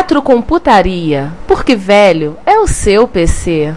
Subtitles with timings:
[0.00, 3.74] Retrocomputaria, porque velho é o seu PC.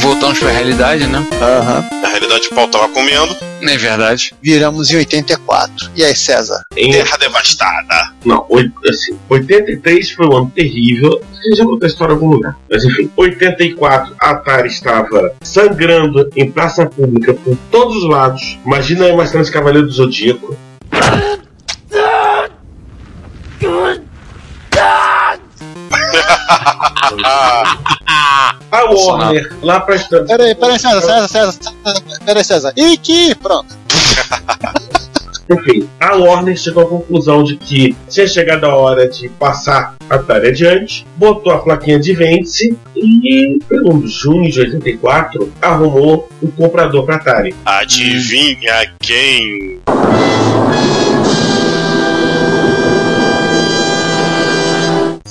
[0.00, 1.24] Voltamos pra realidade, né?
[1.40, 1.88] Aham.
[2.02, 3.47] Na realidade, o pau tava comendo.
[3.60, 4.34] Não é verdade.
[4.42, 5.90] Viramos em 84.
[5.96, 6.62] E aí, César?
[6.76, 8.12] Em, Terra devastada.
[8.24, 8.46] não,
[8.88, 11.20] assim, 83 foi um ano terrível.
[11.42, 12.56] Que já contou a história em algum lugar.
[12.70, 18.58] Mas enfim, 84, a Atari estava sangrando em praça pública por todos os lados.
[18.66, 20.56] Imagina aí mais esse Cavaleiro do Zodíaco.
[28.70, 31.67] A Warner, lá pra estan- Peraí, peraí, César, César, César.
[32.28, 32.74] Peraí, César.
[32.76, 33.36] Iki!
[33.36, 33.74] Pronto.
[35.50, 40.16] Enfim, a Warner chegou à conclusão de que tinha chegado a hora de passar a
[40.16, 47.06] Atari adiante, botou a plaquinha de vende-se e, pelo junho de 84, arrumou um comprador
[47.06, 47.54] para Atari.
[47.64, 49.80] Adivinha quem?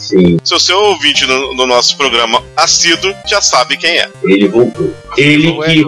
[0.07, 4.09] Sim, Se o seu ouvinte no, no nosso programa assíduo já sabe quem é.
[4.23, 4.93] ele voltou.
[5.17, 5.85] Ele que,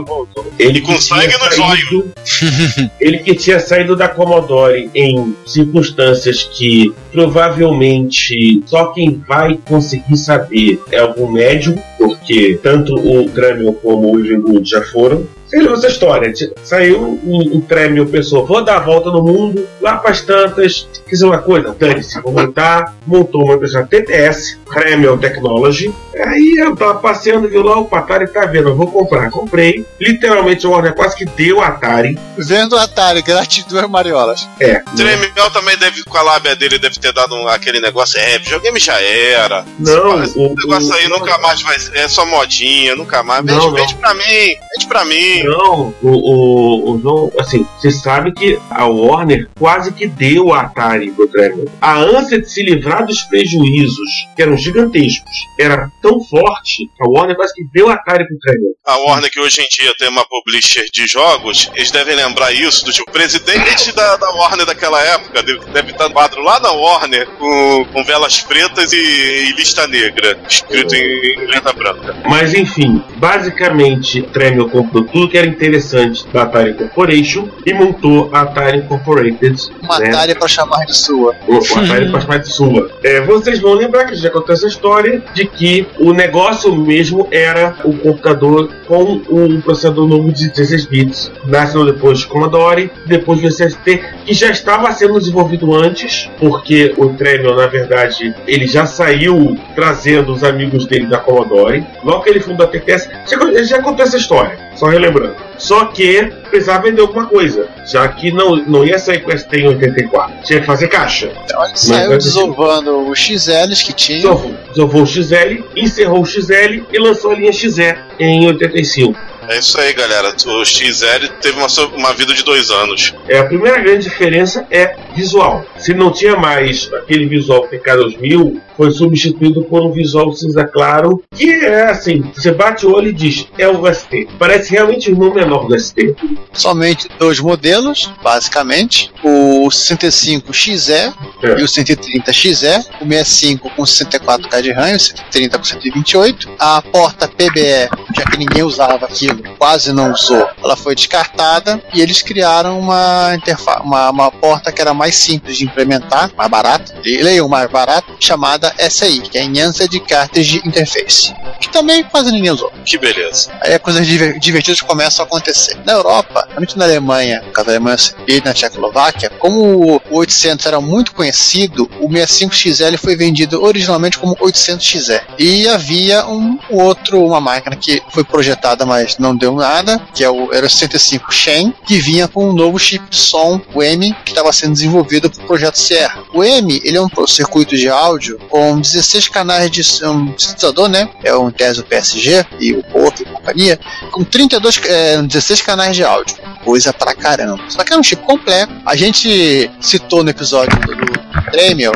[0.60, 2.12] ele com que sangue nos saído,
[3.00, 10.82] ele que tinha saído da Commodore em circunstâncias que provavelmente só quem vai conseguir saber
[10.92, 15.26] é algum médium, porque tanto o Tremel como o Ivan Good já foram.
[15.50, 16.32] Você lembra essa história?
[16.34, 20.22] T- Saiu um, um Tremel, pensou, vou dar a volta no mundo, lá para as
[20.22, 25.94] tantas, fiz uma coisa, dane-se, vou montar, montou uma empresa TTS, Tremel Technology,
[26.24, 30.68] aí eu tava passeando, viu lá o Atari, tá vendo, eu vou comprar, comprei, literalmente
[30.68, 34.48] o Warner quase que deu Atari, Vendo o Atari, grátis duas mariolas.
[34.60, 38.38] é, Tremel também deve, com a lábia dele, deve ter dado um- aquele negócio, é,
[38.38, 39.66] videogame já era.
[39.80, 43.44] não, Esse o, negócio aí o- nunca mais vai É só modinha, nunca mais.
[43.44, 43.74] Vende, Não, não.
[43.74, 45.39] vende pra mim, vende pra mim.
[45.44, 50.62] Não, o, o, o João, assim, você sabe que a Warner quase que deu a
[50.62, 51.66] Atari pro Tremor.
[51.82, 57.08] A ânsia de se livrar dos prejuízos, que eram gigantescos, era tão forte que a
[57.08, 58.74] Warner quase que deu a Atari pro Tremor.
[58.86, 62.86] A Warner, que hoje em dia tem uma publisher de jogos, eles devem lembrar isso,
[62.86, 66.60] do tipo, o presidente da, da Warner daquela época deve, deve estar no quadro lá
[66.60, 72.16] na Warner com, com velas pretas e, e lista negra, escrito em, em letra branca.
[72.28, 78.42] Mas enfim, basicamente, Tremor comprou tudo que era interessante da Atari Corporation e montou a
[78.42, 79.70] Atari Incorporated.
[79.82, 80.10] Uma né?
[80.10, 81.36] Atari pra chamar de sua.
[81.48, 82.90] O Atari faz parte sua.
[83.04, 87.76] É, vocês vão lembrar que já contou essa história de que o negócio mesmo era
[87.84, 91.32] o computador com o processador novo de 16 bits.
[91.46, 97.10] Nasceu depois de Commodore, depois do SST, que já estava sendo desenvolvido antes, porque o
[97.10, 101.86] Tremel, na verdade, ele já saiu trazendo os amigos dele da Commodore.
[102.04, 105.19] Logo que ele fundou a TTS, já, já contou essa história, só relembrando.
[105.58, 109.68] Só que precisava vender alguma coisa, já que não, não ia sair com ST em
[109.68, 110.36] 84.
[110.44, 111.32] Tinha que fazer caixa.
[111.44, 114.20] Então ele saiu mas- desovando os XLs que tinha.
[114.20, 119.20] Desovou, desovou o XL, encerrou o XL e lançou a linha XE em 85.
[119.50, 120.32] É isso aí, galera.
[120.46, 123.16] O XL teve uma, uma vida de dois anos.
[123.28, 125.66] É, a primeira grande diferença é visual.
[125.78, 131.52] Se não tinha mais aquele visual PK2000, foi substituído por um visual cinza claro, que
[131.52, 134.30] é assim, você bate o olho e diz, é o ST.
[134.40, 136.16] Parece realmente o irmão menor do ST.
[136.54, 139.12] Somente dois modelos, basicamente.
[139.22, 141.60] O 65XE É.
[141.60, 142.86] e o 130XE.
[143.02, 146.50] O 65 com 64K de RAM, o 130 com 128.
[146.58, 152.00] A porta PBE, já que ninguém usava aquilo, quase não usou, ela foi descartada e
[152.02, 156.94] eles criaram uma, interfa uma, uma porta que era mais simples de implementar, mais barata,
[157.04, 161.34] leiam mais barata, chamada SI, que é Enhanced Cartridge Interface.
[161.60, 162.72] Que também quase ninguém usou.
[162.86, 163.52] Que beleza.
[163.62, 165.78] Aí as coisas diver- divertidas começam a acontecer.
[165.86, 167.98] Na Europa, principalmente na Alemanha, no caso da Alemanha
[168.28, 174.36] e na Tchecoslováquia, como o 800 era muito conhecido, o 65XL foi vendido originalmente como
[174.38, 175.22] 800XE.
[175.38, 180.30] E havia um outro, uma máquina que foi projetada, mas não deu nada, que é
[180.30, 184.32] o, era o 65 Shen, que vinha com um novo chip som, o M, que
[184.32, 186.24] estava sendo desenvolvido para o projeto Sierra.
[186.34, 191.10] O M, ele é um circuito de áudio com 16 canais de um sintetizador, né?
[191.24, 193.80] É um Tesla PSG e o Porto e companhia,
[194.12, 196.38] com 32, é, 16 canais de áudio.
[196.64, 197.64] Coisa pra caramba.
[197.70, 198.74] Só que é um chip completo.
[198.86, 201.20] A gente citou no episódio do,
[201.52, 201.94] Dremel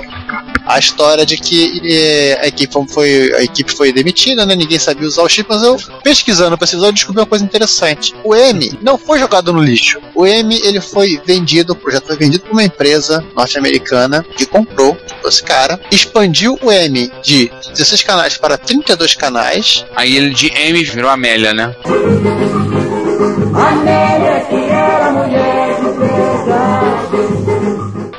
[0.65, 4.55] a história de que eh, a, equipe foi, a equipe foi demitida, né?
[4.55, 8.13] Ninguém sabia usar o chip, mas eu, pesquisando pra esse episódio, descobri uma coisa interessante.
[8.23, 9.99] O M não foi jogado no lixo.
[10.15, 14.97] O M ele foi vendido, o projeto foi vendido por uma empresa norte-americana que comprou
[15.25, 20.83] esse cara, expandiu o M de 16 canais para 32 canais, Aí ele de M
[20.83, 21.75] virou Amélia, né?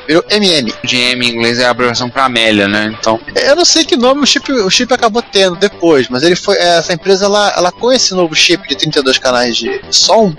[0.07, 0.73] Virou MM.
[0.83, 2.95] De M em inglês é a abreviação pra Amélia, né?
[2.99, 6.35] Então, Eu não sei que nome o chip, o chip acabou tendo depois, mas ele
[6.35, 6.57] foi.
[6.57, 10.33] Essa empresa ela, ela com esse novo chip de 32 canais de som,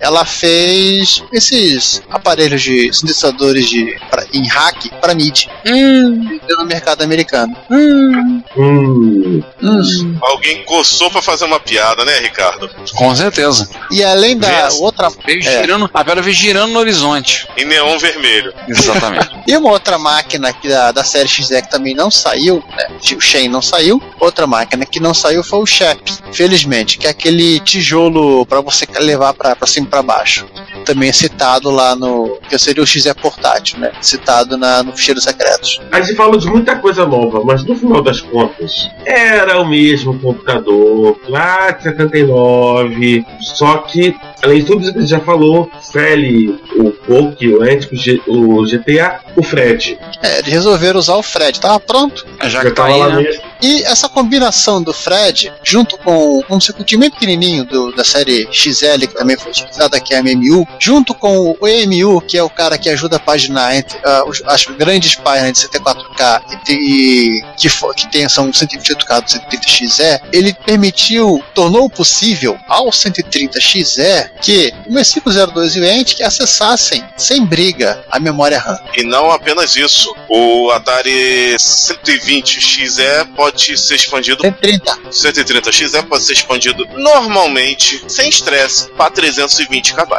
[0.00, 5.48] ela fez esses aparelhos de sintetizadores de, pra, em hack para MIDI.
[5.66, 7.56] Hum, no mercado americano.
[7.70, 10.18] Hum, Hum, hum.
[10.22, 12.70] Alguém coçou pra fazer uma piada, né, Ricardo?
[12.94, 13.68] com certeza.
[13.90, 15.08] E além da outra.
[15.26, 15.42] Veio É.
[15.60, 17.46] girando, a pedra veio girando no horizonte.
[17.56, 18.52] Em neon vermelho.
[18.68, 19.03] Exatamente.
[19.46, 22.88] E uma outra máquina que da, da série XE que também não saiu, né?
[23.14, 24.02] O Shen não saiu.
[24.18, 26.00] Outra máquina que não saiu foi o Shep,
[26.32, 30.46] felizmente, que é aquele tijolo para você levar para cima e para baixo.
[30.84, 32.38] Também é citado lá no.
[32.48, 33.92] que seria o XE portátil, né?
[34.00, 35.80] Citado na, no ficheiro secretos.
[35.90, 40.18] a gente falou de muita coisa nova, mas no final das contas, era o mesmo
[40.18, 45.70] computador lá de 79, só que, além de tudo isso que a gente já falou,
[45.92, 47.94] Feli, o Poke, o Antico,
[48.26, 49.98] o GTA, o Fred.
[50.22, 52.26] É, eles resolveram usar o Fred, tava pronto.
[52.44, 53.22] Já que tá tava aí, lá né?
[53.22, 53.42] mesmo.
[53.64, 58.98] E essa combinação do Fred, junto com um circuitinho bem pequenininho do, da série XL,
[59.08, 62.76] que também foi utilizado aqui, a MMU, junto com o EMU, que é o cara
[62.76, 67.94] que ajuda a paginar entre os- as grandes páginas de 74K e, e que, fo-
[67.94, 69.26] que tem, são 128K do
[69.56, 77.02] 130XE, ele permitiu, tornou possível ao 130XE que o 6502 e o Ent que acessassem
[77.16, 78.78] sem briga a memória RAM.
[78.96, 80.14] E não apenas isso.
[80.28, 84.98] O Atari 120XE pode ser expandido 130.
[85.10, 90.14] 130XE pode ser expandido normalmente, sem estresse, para 320 KB.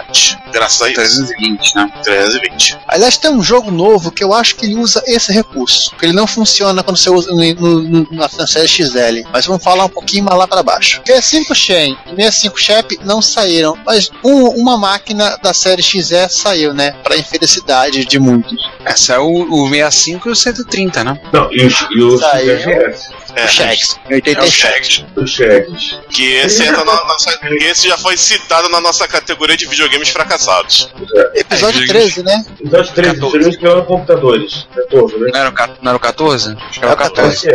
[0.51, 1.25] Graças a isso.
[1.25, 1.91] 320, né?
[2.03, 2.77] 320.
[2.87, 5.95] Aliás, tem um jogo novo que eu acho que ele usa esse recurso.
[5.97, 9.27] Que ele não funciona quando você usa no, no, no, na na série XL.
[9.31, 11.01] Mas vamos falar um pouquinho mais lá para baixo.
[11.05, 13.77] 65 Shen e 65 Shep não saíram.
[13.85, 16.91] Mas um- uma máquina da série XE saiu, né?
[17.03, 18.57] Para infelicidade de muitos.
[18.83, 21.19] Essa é o, o 65 e o 130, né?
[21.31, 22.17] Não, e os, e.
[22.57, 23.49] XGS, É, o
[24.11, 24.51] em é o 87.
[24.51, 25.05] Shags.
[25.15, 25.99] os Shags.
[26.09, 30.89] Que esse, entra na nossa, esse já foi citado na nossa categoria de videogames fracassados.
[31.33, 32.45] Episódio É, 13, né?
[32.63, 33.19] Os três 14.
[33.19, 34.67] diferentes que eram computadores.
[34.73, 35.29] 14, né?
[35.33, 36.55] Não era o, não era o 14?
[36.57, 37.47] Acho que É era o o 14.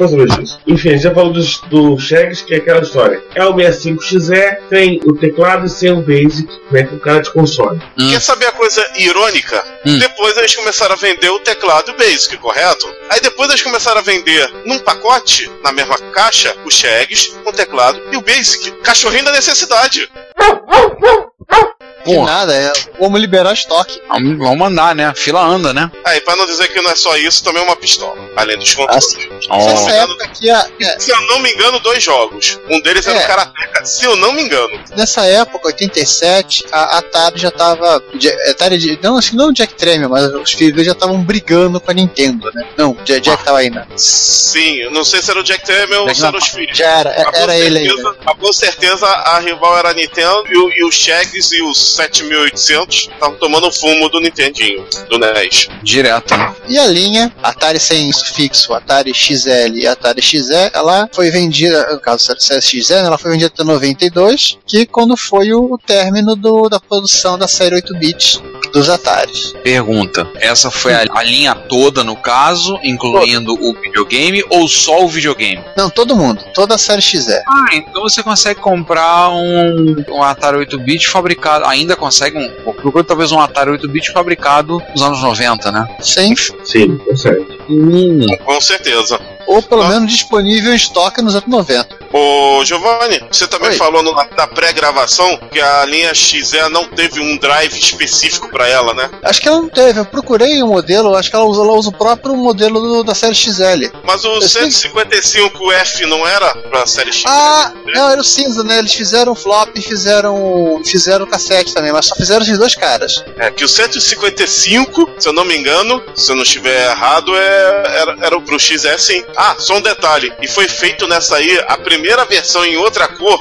[0.00, 0.60] Mais disso.
[0.66, 3.22] Enfim, já falou dos, do Shags, que é aquela história.
[3.34, 6.84] É o 65XE, tem o teclado sem o Basic, né?
[6.84, 7.80] Com cara de console.
[7.98, 8.10] Hum.
[8.10, 9.62] Quer saber a coisa irônica?
[9.84, 9.98] Hum.
[9.98, 12.86] Depois eles começaram a vender o teclado e o Basic, correto?
[13.10, 18.00] Aí depois eles começaram a vender num pacote, na mesma caixa, o Shags, o teclado
[18.10, 18.70] e o Basic.
[18.82, 20.10] Cachorrinho da necessidade.
[22.04, 24.00] De Pô, nada, é, vamos liberar estoque.
[24.08, 25.06] vamos vamos mandar, né?
[25.06, 25.90] A fila anda, né?
[26.04, 28.16] Aí, pra não dizer que não é só isso, também é uma pistola.
[28.36, 29.04] Além dos controles.
[29.04, 29.66] Assim, Ó.
[29.66, 32.58] Nessa época aqui, a- é, Se eu não me engano, dois jogos.
[32.70, 33.24] Um deles era É.
[33.24, 34.80] o Karateka, se eu não me engano.
[34.96, 38.02] nessa época, 87, a Atari já tava.
[38.50, 41.80] Atari de, não, acho que não o Jack Tremel, mas os filhos já estavam brigando
[41.80, 42.64] com a Nintendo, né?
[42.76, 43.86] Não, o Ja- Jack tava ainda.
[43.96, 46.76] Sim, eu não sei se era o Jack Tramiel ou se eram não, os filhos.
[46.76, 48.20] Já era, Mas com era ele certeza- ainda.
[48.24, 51.89] mas Com certeza a rival era a Nintendo e, o- e os Shags e os
[51.96, 55.68] 7800 estavam tomando fumo do Nintendinho, do NES.
[55.82, 56.54] Direto, né?
[56.68, 62.00] E a linha Atari sem sufixo, Atari XL e Atari XE, ela foi vendida, no
[62.00, 66.36] caso da série XE, né, ela foi vendida até 92, que quando foi o, término
[66.36, 68.42] do- da produção da série 8 bits
[68.72, 69.52] dos Ataris.
[69.64, 75.08] Pergunta: essa foi a, a linha toda, no caso, incluindo o videogame ou só o
[75.08, 75.64] videogame?
[75.76, 77.32] Não, todo mundo, toda a série XE.
[77.46, 81.64] Ah, então você consegue comprar um, um Atari 8-bit fabricado.
[81.66, 82.72] Ainda consegue um.
[82.74, 85.86] Procura talvez um Atari 8-bit fabricado nos anos 90, né?
[86.00, 86.34] Sim,
[86.64, 87.46] Sim, consegue.
[87.68, 89.18] Hum, Com certeza.
[89.46, 89.88] ou pelo Ah.
[89.88, 91.99] menos disponível em estoque nos anos 90.
[92.12, 93.76] Ô, Giovanni, você também Oi.
[93.76, 98.92] falou no- na pré-gravação que a linha XE não teve um drive específico pra ela,
[98.94, 99.08] né?
[99.22, 100.00] Acho que ela não teve.
[100.00, 103.14] Eu procurei o modelo, acho que ela usa, ela usa o próprio modelo do- da
[103.14, 103.92] série XL.
[104.02, 104.62] Mas o Eu sei.
[104.70, 107.22] 155F não era pra série X?
[107.26, 108.78] Ah, não, era o cinza, né?
[108.78, 113.24] Eles fizeram flop e fizeram, fizeram cassete também, mas só fizeram esses dois caras.
[113.38, 117.82] É, que o 155, se eu não me engano, se eu não estiver errado, é,
[118.00, 119.24] era, era o pro XE sim.
[119.36, 120.32] Ah, só um detalhe.
[120.42, 123.38] E foi feito nessa aí a primeira versão em outra cor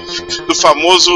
[0.47, 1.11] do famoso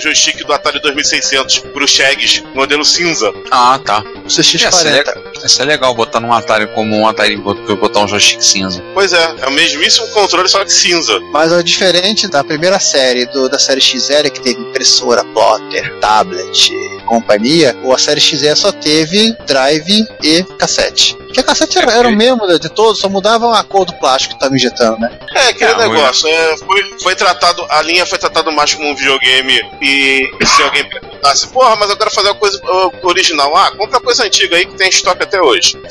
[0.00, 3.32] joystick do Atari 2600 pro Shags, modelo cinza.
[3.50, 4.00] Ah, tá.
[4.24, 5.34] O CX40.
[5.42, 8.82] Essa é, é legal botar num Atari como um Atari bot- botar um joystick cinza.
[8.94, 11.18] Pois é, é o mesmíssimo controle, só que cinza.
[11.32, 16.70] Mas é diferente da primeira série, do, da série XL, que teve impressora, plotter, tablet,
[17.04, 21.14] companhia, ou a série XE só teve drive e cassete.
[21.16, 24.34] Porque a cassete era, era o mesmo de todos, só mudavam a cor do plástico
[24.34, 25.10] que estava injetando, né?
[25.34, 26.28] É, aquele Ah, negócio.
[26.28, 30.88] é, foi, foi tratado, a linha foi tratada mais como um videogame e, se alguém
[30.88, 32.60] perguntasse, porra, mas eu quero fazer uma coisa
[33.02, 33.56] original.
[33.56, 35.76] Ah, compra coisa antiga aí que tem estoque até hoje.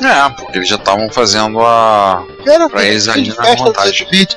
[0.00, 2.24] É, porque eles já estavam fazendo a.
[2.46, 4.02] Era Pra eles ali na vontade.
[4.02, 4.36] 8 bits.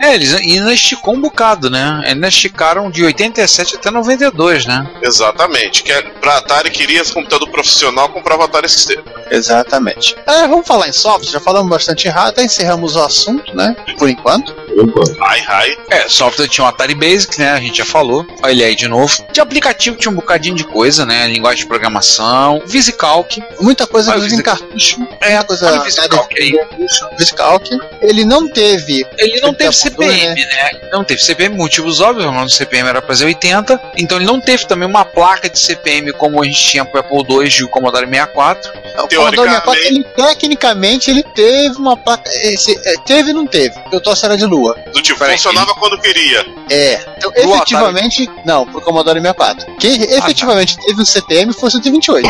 [0.00, 2.02] É, eles ainda esticou um bocado, né?
[2.06, 4.88] Ainda esticaram de 87 até 92, né?
[5.02, 5.82] Exatamente.
[5.82, 8.98] Que é, pra Atari queria esse computador profissional, comprava Atari ST.
[9.30, 10.16] Exatamente.
[10.26, 13.74] É, vamos falar em software, já falamos bastante errado, até encerramos o assunto, né?
[13.98, 14.54] Por enquanto.
[15.20, 15.76] Ai, ai.
[15.90, 17.50] É, software tinha o Atari Basic, né?
[17.52, 18.26] A gente já falou.
[18.42, 19.12] Olha ele aí de novo.
[19.32, 21.26] De aplicativo tinha um bocadinho de coisa, né?
[21.28, 23.42] Linguagem de programação, VisiCalc.
[23.60, 25.08] Muita coisa o inclusive em Visi- cartucho.
[25.20, 25.66] É, a coisa.
[25.66, 26.52] Olha o VisiCalc aí.
[27.18, 27.68] VisiCalc.
[28.00, 29.06] Ele não teve.
[29.18, 30.70] Ele não teve CPM, né?
[30.90, 34.26] Não teve CPM, motivos óbvios, o nome do CPM era pra ser 80, então ele
[34.26, 37.64] não teve também uma placa de CPM como a gente tinha pro Apple II e
[37.64, 38.70] o Commodore 64.
[38.70, 42.28] O Commodore 64, ele, tecnicamente, ele teve uma placa.
[42.28, 43.74] Esse, é, teve e não teve.
[43.92, 44.61] Eu tô era de lua.
[44.92, 46.46] Do tipo, Peraí, funcionava quando queria.
[46.70, 47.00] É.
[47.16, 48.28] Então, Do efetivamente.
[48.44, 49.76] Não, pro Commodore 64.
[49.76, 52.28] Quem efetivamente teve um CPM foi o 128.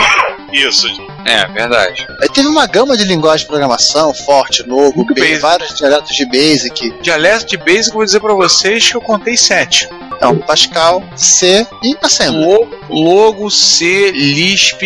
[0.53, 0.87] Isso.
[1.25, 2.07] É, verdade.
[2.21, 5.39] Aí teve uma gama de linguagem de programação, forte, bem, Basic.
[5.39, 6.95] vários dialetos de Basic.
[7.01, 9.89] Dialeto de Basic, eu vou dizer pra vocês que eu contei 7.
[10.23, 12.45] Então, Pascal, C e Assembly.
[12.45, 14.81] Logo, Logo, C, Lisp,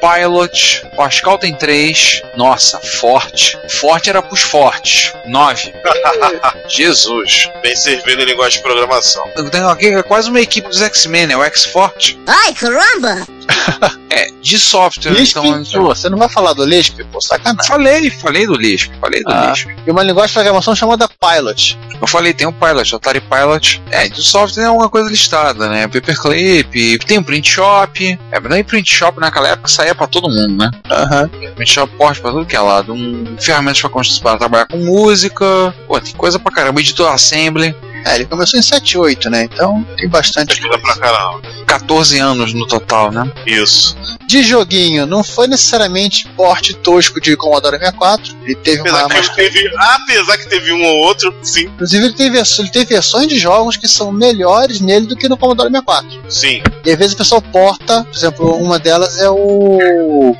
[0.00, 2.22] Pilot, Pascal tem 3.
[2.36, 3.58] Nossa, Forte.
[3.70, 5.12] Forte era pros fortes.
[5.26, 5.72] 9.
[6.68, 7.48] Jesus.
[7.62, 9.24] Bem servindo em linguagem de programação.
[9.34, 11.36] Eu tenho aqui é quase uma equipe dos X-Men, né?
[11.36, 12.18] O X-Forte.
[12.26, 13.26] Ai, caramba!
[14.14, 15.10] É, de software.
[15.12, 17.02] Lisp, Então, pô, você não vai falar do Lisp?
[17.10, 17.66] Pô, sacanagem.
[17.66, 18.92] falei, falei do Lisp.
[19.00, 19.50] Falei do Ah.
[19.52, 19.68] Lisp.
[19.86, 21.78] E uma linguagem de programação chamada Pilot.
[21.98, 23.80] Eu falei, tem o Pilot, Atari Pilot.
[23.90, 25.88] É, de software é uma coisa listada, né?
[25.88, 28.18] Paperclip, tem o Print Shop.
[28.30, 30.70] É, mas nem Print Shop naquela época saía pra todo mundo, né?
[30.90, 31.28] Aham.
[31.54, 32.92] Print Shop porte pra tudo que é lado.
[32.92, 35.74] Um, ferramentas pra, pra trabalhar com música.
[35.86, 36.80] Pô, tem coisa pra caramba.
[36.80, 37.74] Editor Assembly.
[38.04, 39.44] É, ele começou em 7.8, né?
[39.44, 41.42] Então tem bastante Ajuda pra caramba.
[41.66, 43.30] 14 anos no total, né?
[43.46, 43.96] Isso.
[44.26, 48.36] De joguinho, não foi necessariamente porte tosco de Commodore 64.
[48.44, 49.14] Ele teve Apesar uma.
[49.14, 53.28] que, teve, apesar que teve um ou outro, sim, Inclusive, ele teve, ele teve versões
[53.28, 56.22] de jogos que são melhores nele do que no Commodore 64.
[56.28, 56.62] sim.
[56.84, 60.36] E às vezes o pessoal porta, por exemplo, uma delas é o.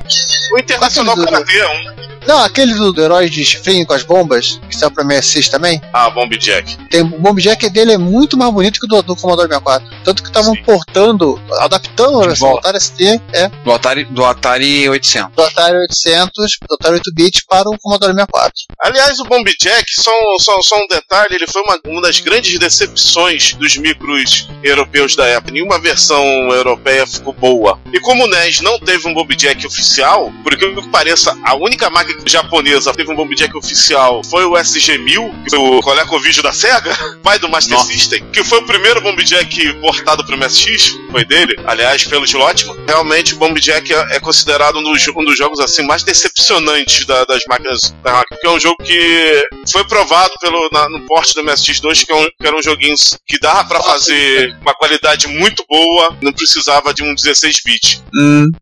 [0.52, 2.02] O Internacional Karatê é um.
[2.26, 5.81] Não, aquele do, do herói de chifrinho com as bombas, que saiu pra MSX também.
[5.93, 6.76] Ah, Bomb Jack.
[6.88, 9.88] Tem, o Bomb Jack dele é muito mais bonito que o do, do Commodore 64.
[10.05, 12.69] Tanto que estavam portando, adaptando a De versão do volta.
[12.69, 15.35] Atari ST, é, Do Atari, do Atari 800.
[15.35, 18.52] do Atari 800, do Atari 8-bit para o Commodore 64.
[18.81, 22.59] Aliás, o Bomb Jack, só, só, só um detalhe, ele foi uma, uma das grandes
[22.59, 25.52] decepções dos micros europeus da época.
[25.52, 27.79] Nenhuma versão europeia ficou boa.
[27.93, 31.91] E como o NES não teve um Bomb Jack oficial, por que pareça, a única
[31.91, 36.52] máquina japonesa teve um Bomb Jack oficial foi o SG-1000, que foi o ColecoVision da
[36.52, 37.92] SEGA, pai do Master Nossa.
[37.92, 42.76] System, que foi o primeiro Bomb Jack portado pro MSX, foi dele, aliás, pelo Slotman.
[42.87, 47.04] Realmente, o Bomb Jack é, é considerado um dos, um dos jogos assim mais decepcionantes
[47.07, 51.00] da- das máquinas da máquina, porque é um jogo que foi provado pelo, na- no
[51.07, 52.95] porte do MSX2 que, é um, que era um joguinho
[53.26, 58.02] que dava pra fazer uma qualidade muito boa, não precisava de um 16-bit.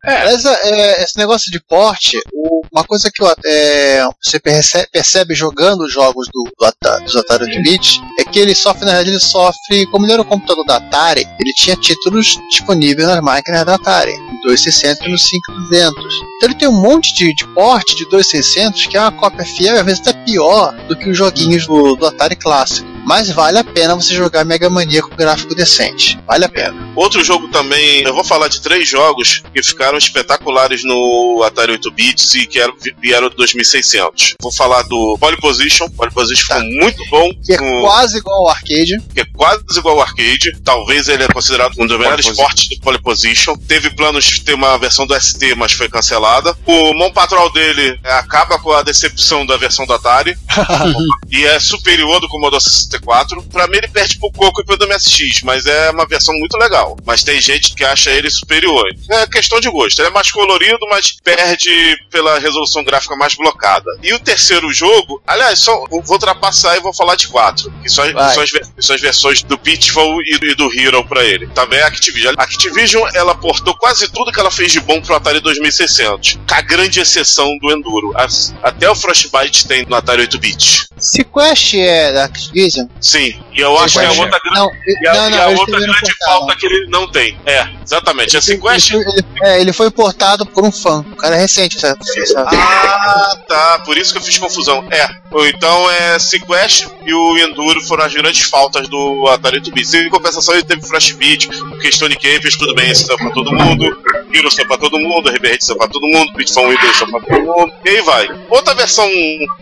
[0.04, 5.34] Aliás, é, esse negócio de porte, o- uma coisa que eu, é, você percebe, percebe
[5.34, 9.16] jogando os jogos do, do Atari, dos Atari 8-bit é que ele sofre, na realidade,
[9.16, 13.64] ele sofre, como ele era o computador da Atari, ele tinha títulos disponíveis nas máquinas
[13.64, 16.14] da Atari, no 2600 e no 5200.
[16.36, 19.76] Então ele tem um monte de, de porte de 2600 que é uma cópia fiel
[19.76, 22.88] e às vezes até pior do que os joguinhos do, do Atari clássico.
[23.04, 26.18] Mas vale a pena você jogar Mega Mania com gráfico decente.
[26.26, 26.79] Vale a pena.
[26.96, 31.90] Outro jogo também, eu vou falar de três jogos que ficaram espetaculares no Atari 8
[31.92, 34.34] bits e que eram, vieram do 2600.
[34.42, 35.88] Vou falar do Pole Position.
[35.90, 36.54] Pole Position Tá.
[36.56, 37.30] foi muito bom.
[37.44, 38.96] Que é no- quase igual ao arcade.
[39.14, 40.52] que é quase igual ao arcade.
[40.64, 43.56] Talvez ele é considerado um dos melhores portes do Pole Position.
[43.56, 46.56] Teve planos de ter uma versão do ST, mas foi cancelada.
[46.66, 50.36] O Mon Patrol dele é, acaba com a decepção da versão do Atari
[51.30, 53.42] e é superior ao do Commodore 64.
[53.44, 56.79] Pra mim ele perde pro Coco e pro MSX, mas é uma versão muito legal.
[57.04, 58.84] Mas tem gente que acha ele superior.
[59.10, 59.98] É questão de gosto.
[60.00, 63.86] Ele é mais colorido, mas perde pela resolução gráfica mais blocada.
[64.02, 67.70] E o terceiro jogo, aliás, só vou ultrapassar e vou falar de quatro.
[67.82, 70.72] Que são, que são as, que são as versões do Pitfall e do, e do
[70.78, 71.46] Hero pra ele.
[71.48, 72.34] Também é a Activision.
[72.38, 76.38] A Activision, ela portou quase tudo que ela fez de bom pro Atari 2600.
[76.48, 78.12] Com a grande exceção do Enduro.
[78.16, 80.86] As- até o Frostbite tem no Atari 8-bit.
[80.98, 82.86] Sequest é da Activision?
[83.00, 84.58] Sim, e eu acho que é Sequest- outra grande.
[84.58, 84.70] Não,
[85.02, 87.36] E a, não, e não, a eles outra grande falta que ele não tem.
[87.46, 88.36] É, exatamente.
[88.36, 88.92] A Sequest.
[88.92, 91.00] Ele, ele- é, ele foi portado por um fã.
[91.12, 91.96] O cara é recente essa.
[92.18, 93.78] essa- Ah, tá.
[93.84, 94.84] Por isso que eu fiz confusão.
[94.90, 95.08] É.
[95.48, 99.96] Então é Sequest e o Enduro foram as grandes faltas do Atari 8-bit.
[99.96, 103.84] Em compensação, ele teve Flashbeat, porque Stone Capers, tudo bem, esse saiu pra todo mundo.
[104.32, 107.44] Hero saiu pra todo mundo, RBR saiu pra todo mundo, Pitfall 2 saiu pra todo
[107.44, 107.72] mundo.
[107.84, 108.28] E aí vai.
[108.48, 109.08] Outra versão,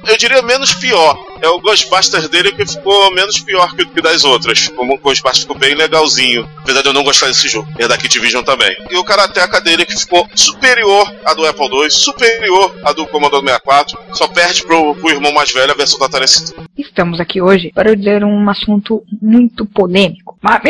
[0.06, 1.18] eu diria menos pior.
[1.40, 4.68] É o Ghostbusters dele que ficou menos pior que, que das outras.
[4.68, 6.48] Como o Ghostbusters ficou bem legalzinho.
[6.58, 7.68] Apesar de eu não gostar desse jogo.
[7.78, 8.76] E é da Activision também.
[8.90, 13.44] E o Karateka dele que ficou superior à do Apple II, superior à do Commodore
[13.44, 13.98] 64.
[14.12, 16.54] Só perde pro, pro irmão mais velho a versão da Atari ST.
[16.78, 20.38] Estamos aqui hoje para dizer um assunto muito polêmico.
[20.40, 20.62] Mas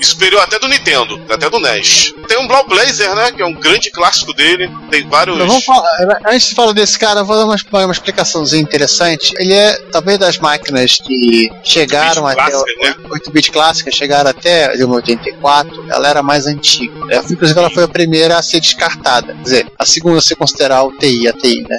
[0.00, 2.14] superior até do Nintendo, até do NES.
[2.28, 3.32] Tem um Blau Blazer, né?
[3.32, 4.70] Que é um grande clássico dele.
[4.90, 5.36] Tem vários.
[5.36, 5.90] Mas vamos falar,
[6.26, 9.32] antes de falar desse cara, eu vou dar uma, uma explicaçãozinha interessante.
[9.38, 12.50] Ele é, talvez, das máquinas que chegaram 8-bit até.
[12.50, 12.94] clássica, né?
[13.10, 17.04] 8-bit clássica, chegaram até de 84, ela era mais antiga.
[17.06, 17.20] né?
[17.30, 19.34] Inclusive, ela foi a primeira a ser descartada.
[19.34, 21.78] Quer dizer, a segunda a se considerar o TI, a TI, né?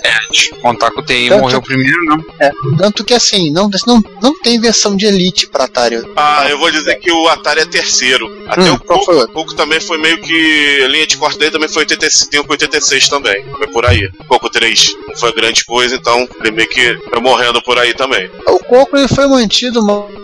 [0.62, 2.78] Contar que o TI Tanto- morreu primeiro, não.
[2.78, 6.04] Tanto que, assim, não, não, não tem versão de Elite pra Atari.
[6.16, 8.44] Ah, eu vou dizer que o Atari é terceiro.
[8.48, 10.82] Até Hum, o Coco, também foi meio que.
[10.84, 13.46] A linha de corte dele também foi 85, 86 também.
[13.58, 14.10] Foi por aí.
[14.28, 18.30] Coco 3 não foi grande coisa, então ele meio que foi morrendo por aí também.
[18.48, 19.82] O Coco ele foi mantido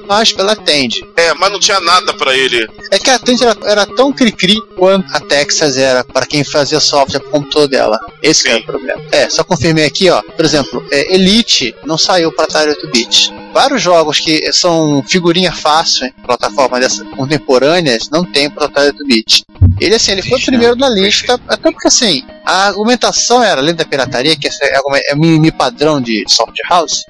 [0.07, 1.05] mais pela Tend.
[1.29, 2.67] É, mas não tinha nada pra ele.
[2.91, 6.79] É que a Tend era, era tão cri-cri quanto a Texas era para quem fazia
[6.79, 7.99] software pro computador dela.
[8.23, 8.65] Esse que era o Sim.
[8.65, 9.01] problema.
[9.11, 10.21] É, só confirmei aqui, ó.
[10.21, 13.33] Por exemplo, é, Elite não saiu para Atari 8-bit.
[13.53, 19.43] Vários jogos que são figurinha fácil em plataformas dessas contemporâneas não tem para Atari 8-bit.
[19.79, 23.75] Ele assim, ele foi o primeiro da lista, até porque assim, a argumentação era, além
[23.75, 27.03] da pirataria, que é, alguma- é mimimi padrão de software house,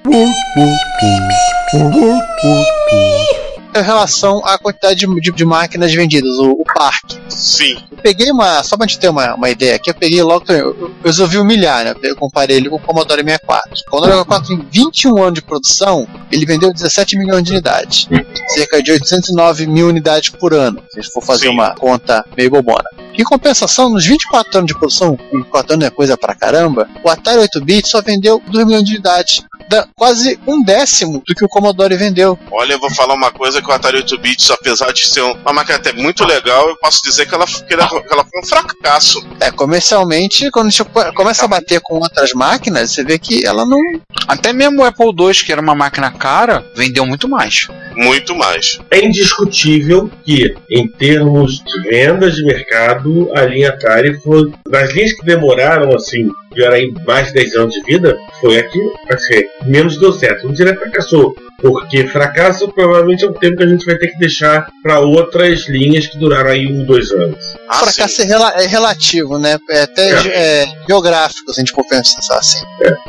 [3.74, 7.18] em relação à quantidade de, de- de máquinas vendidas, o, o parque.
[7.28, 7.76] Sim.
[7.90, 10.76] Eu peguei uma, só pra gente ter uma, uma ideia aqui, eu peguei logo, eu,
[10.80, 11.94] eu resolvi humilhar, né?
[12.02, 13.70] Eu comparei ele com o Commodore 64.
[13.86, 18.08] O Commodore 64 em 21 anos de produção, ele vendeu 17 milhões de unidades.
[18.48, 21.52] Cerca de 809 mil unidades por ano, se a gente for fazer Sim.
[21.54, 22.84] uma conta meio bobona.
[23.14, 27.40] Em compensação, nos 24 anos de produção, 24 anos é coisa pra caramba, o Atari
[27.40, 29.42] 8-bit só vendeu 2 milhões de unidades.
[29.70, 32.36] Da, quase um décimo do que o Commodore vendeu.
[32.50, 35.32] Olha, eu vou falar uma coisa que o Atari 8 bits, apesar de ser um-
[35.34, 38.40] uma máquina até muito legal, eu posso dizer que ela, que ela, que ela foi
[38.42, 39.24] um fracasso.
[39.38, 43.46] É, comercialmente, quando a gente co- começa a bater com outras máquinas, você vê que
[43.46, 43.78] ela não.
[44.26, 47.60] Até mesmo o Apple II, que era uma máquina cara, vendeu muito mais.
[47.94, 48.78] Muito mais.
[48.90, 54.52] É indiscutível que, em termos de vendas de mercado, a linha Atari foi.
[54.68, 58.68] Das linhas que demoraram, assim, tiveram aí mais de 10 anos de vida, foi a
[58.68, 58.78] que,
[59.10, 60.46] assim, menos deu certo.
[60.46, 61.34] Não diria fracassou.
[61.60, 65.68] Porque fracasso provavelmente é um termo que a gente vai ter que deixar para outras
[65.68, 67.38] linhas que duraram aí um, dois anos.
[67.68, 69.58] Ah, fracasso é, rela- é relativo, né?
[69.70, 70.62] É até É.
[70.62, 72.64] é, geográfico, se a gente for pensar assim.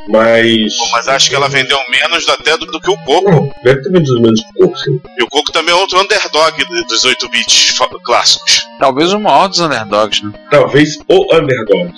[0.08, 0.76] Mas.
[0.78, 3.32] Pô, Mas acho que ela vendeu menos até do, do que o Coco.
[3.32, 5.00] Não, deve ter vendido menos que pouco, sim.
[5.18, 8.68] E o Coco também é outro underdog dos 8 bits clássicos.
[8.80, 10.32] Talvez o maior dos underdogs, né?
[10.50, 11.92] Talvez o underdog.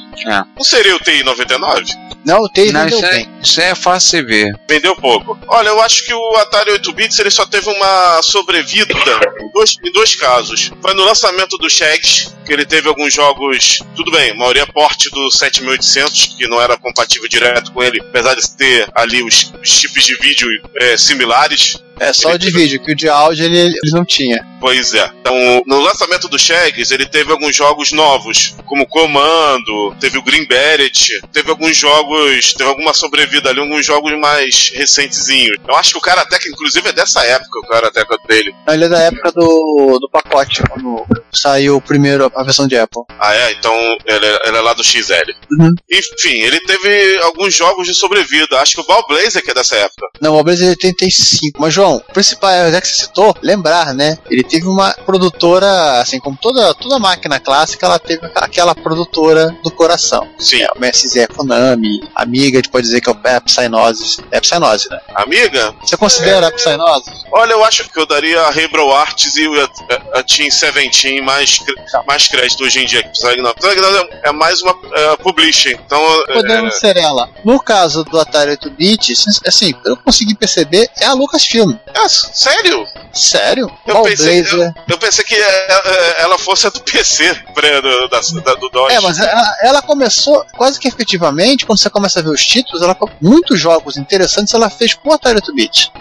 [0.56, 1.84] Não seria o TI 99?
[2.26, 3.30] Não, o TI Não, vendeu isso, é, bem.
[3.42, 4.60] isso é fácil você ver.
[4.70, 5.38] Vendeu pouco.
[5.48, 8.94] Olha, eu acho que o Atari 8 bits ele só teve uma sobrevida
[9.40, 10.72] em dois, em dois casos.
[10.82, 15.10] Foi no lançamento do Shags, que ele teve alguns jogos, tudo bem, a maioria porte
[15.10, 19.70] do 7800, que não era compatível direto com ele, apesar de ter ali os, os
[19.70, 20.48] chips de vídeo
[20.80, 21.78] é, similares.
[22.00, 24.44] É só Ele o de teve- vídeo, que o de áudio ele, ele não tinha.
[24.60, 25.12] Pois é.
[25.20, 25.36] Então,
[25.68, 31.22] no lançamento do Shags, ele teve alguns jogos novos, como Comando, teve o Green Beret,
[31.32, 35.58] teve alguns jogos, teve alguma sobrevida ali, alguns jogos mais recentezinhos.
[35.68, 38.54] Eu acho que o Karateka, inclusive, é dessa época, o Karateka dele.
[38.66, 42.78] Não, Ele é da época do, do pacote, quando saiu o primeiro a versão de
[42.78, 43.02] Apple.
[43.20, 43.52] Ah, é?
[43.52, 43.74] Então
[44.06, 45.14] ele é, ele é lá do XL.
[45.60, 45.74] Uhum.
[45.92, 48.60] Enfim, ele teve alguns jogos de sobrevida.
[48.60, 50.08] Acho que o Ball Blazer que é dessa época.
[50.22, 51.60] Não, o Blazer é 85.
[51.60, 54.18] Mas, João, o principal, já que você citou, lembrar, né?
[54.30, 59.70] Ele teve uma produtora, assim, como toda, toda máquina clássica, ela teve aquela produtora do
[59.70, 60.26] coração.
[60.40, 60.62] Sim.
[60.62, 63.42] É, o MSZ é Konami, Amiga, a gente pode dizer que é o é a
[63.42, 64.20] Psygnosis.
[64.32, 65.00] É a Psygnosis, né?
[65.16, 67.24] Amiga, Você considera a Psygnosis?
[67.32, 71.58] olha, eu acho que eu daria a Rebel Arts e a, a Team Seventeen mais,
[71.60, 71.76] cre-
[72.08, 73.04] mais crédito hoje em dia.
[73.10, 75.76] Psygnosis Psygnosis é, é mais uma é, publishing.
[75.86, 77.30] Então, é, Podemos ser ela.
[77.44, 79.14] No caso do Atari 8-bit,
[79.46, 81.73] assim, eu consegui perceber, é a Lucasfilm.
[81.94, 82.86] É, sério?
[83.14, 83.72] Sério?
[83.88, 84.74] Eu Ball pensei, Blazer.
[84.90, 88.70] eu pensei que é, é, ela fosse a do PC, pré- do, da, da- do
[88.70, 88.92] DOS.
[88.94, 92.82] É, mas ela, ela começou quase que efetivamente, quando você começa a ver os títulos,
[92.82, 95.92] ela muitos jogos interessantes ela fez com o Atari 8-bit.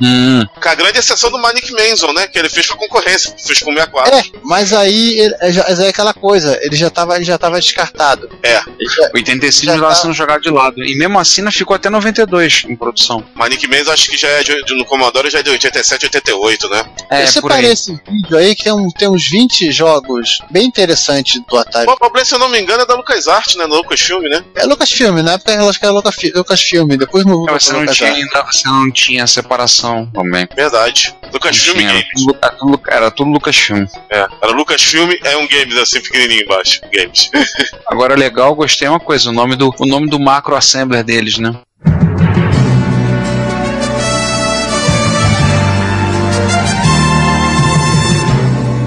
[0.00, 2.26] Hum, Com a grande exceção do Manic Manson, né?
[2.26, 4.14] Que ele fez com concorrência, fez com o 64.
[4.16, 7.60] É, mas aí ele- é, já- é aquela coisa, ele já estava ele já tava
[7.60, 8.28] descartado.
[8.42, 8.54] É.
[8.54, 10.82] Já- 85 Já já estava sendo jogado de lado.
[10.82, 13.24] E mesmo assim, ficou até 92 em produção.
[13.34, 16.68] Manic Manson acho que já é de, de- no Commodore já é de 87, 88,
[16.68, 16.84] né?
[17.08, 17.28] É, aí.
[17.28, 21.88] separei esse vídeo aí que tem, um- tem uns 20 jogos bem interessantes do Atari.
[21.88, 23.64] O problema, se eu não me engano, é da LucasArts, né?
[23.66, 24.44] No Lucasfilm, né?
[24.56, 27.86] É Lucasfilm, na época eu acho que era Lucasfilm, Lucasfilm depois mudou É, você, não
[27.86, 30.48] tinha ainda, você não tinha separação também.
[30.54, 31.14] Verdade.
[31.32, 32.06] Lucasfilm tinha, Games.
[32.16, 33.86] tudo, era tudo- era tudo Lucasfilm.
[34.10, 34.26] É.
[34.42, 36.80] Era Lucasfilm, é um games assim, pequenininho embaixo.
[36.92, 37.30] Games.
[37.86, 41.54] Agora, legal, gostei uma coisa, o nome do, o nome do macro assembler deles, né?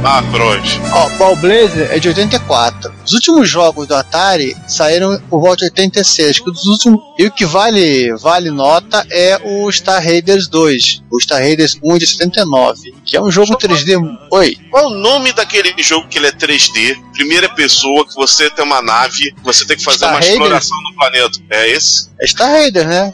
[0.08, 0.67] Ah, pronto.
[0.93, 2.93] Ó, Ball Blazer é de 84.
[3.06, 6.39] Os últimos jogos do Atari saíram por volta de 86.
[6.39, 11.04] Que os últimos, e o que vale, vale nota é o Star Raiders 2.
[11.12, 12.93] O Star Raiders 1 de 79.
[13.06, 13.98] Que é um jogo 3D.
[14.32, 14.58] Oi.
[14.72, 16.96] Qual o nome daquele jogo que ele é 3D?
[17.13, 20.34] Primeira pessoa, que você tem uma nave, você tem que fazer Star uma Raiders?
[20.34, 21.39] exploração no planeta.
[21.50, 22.10] É esse?
[22.22, 23.13] É Star Raiders, né?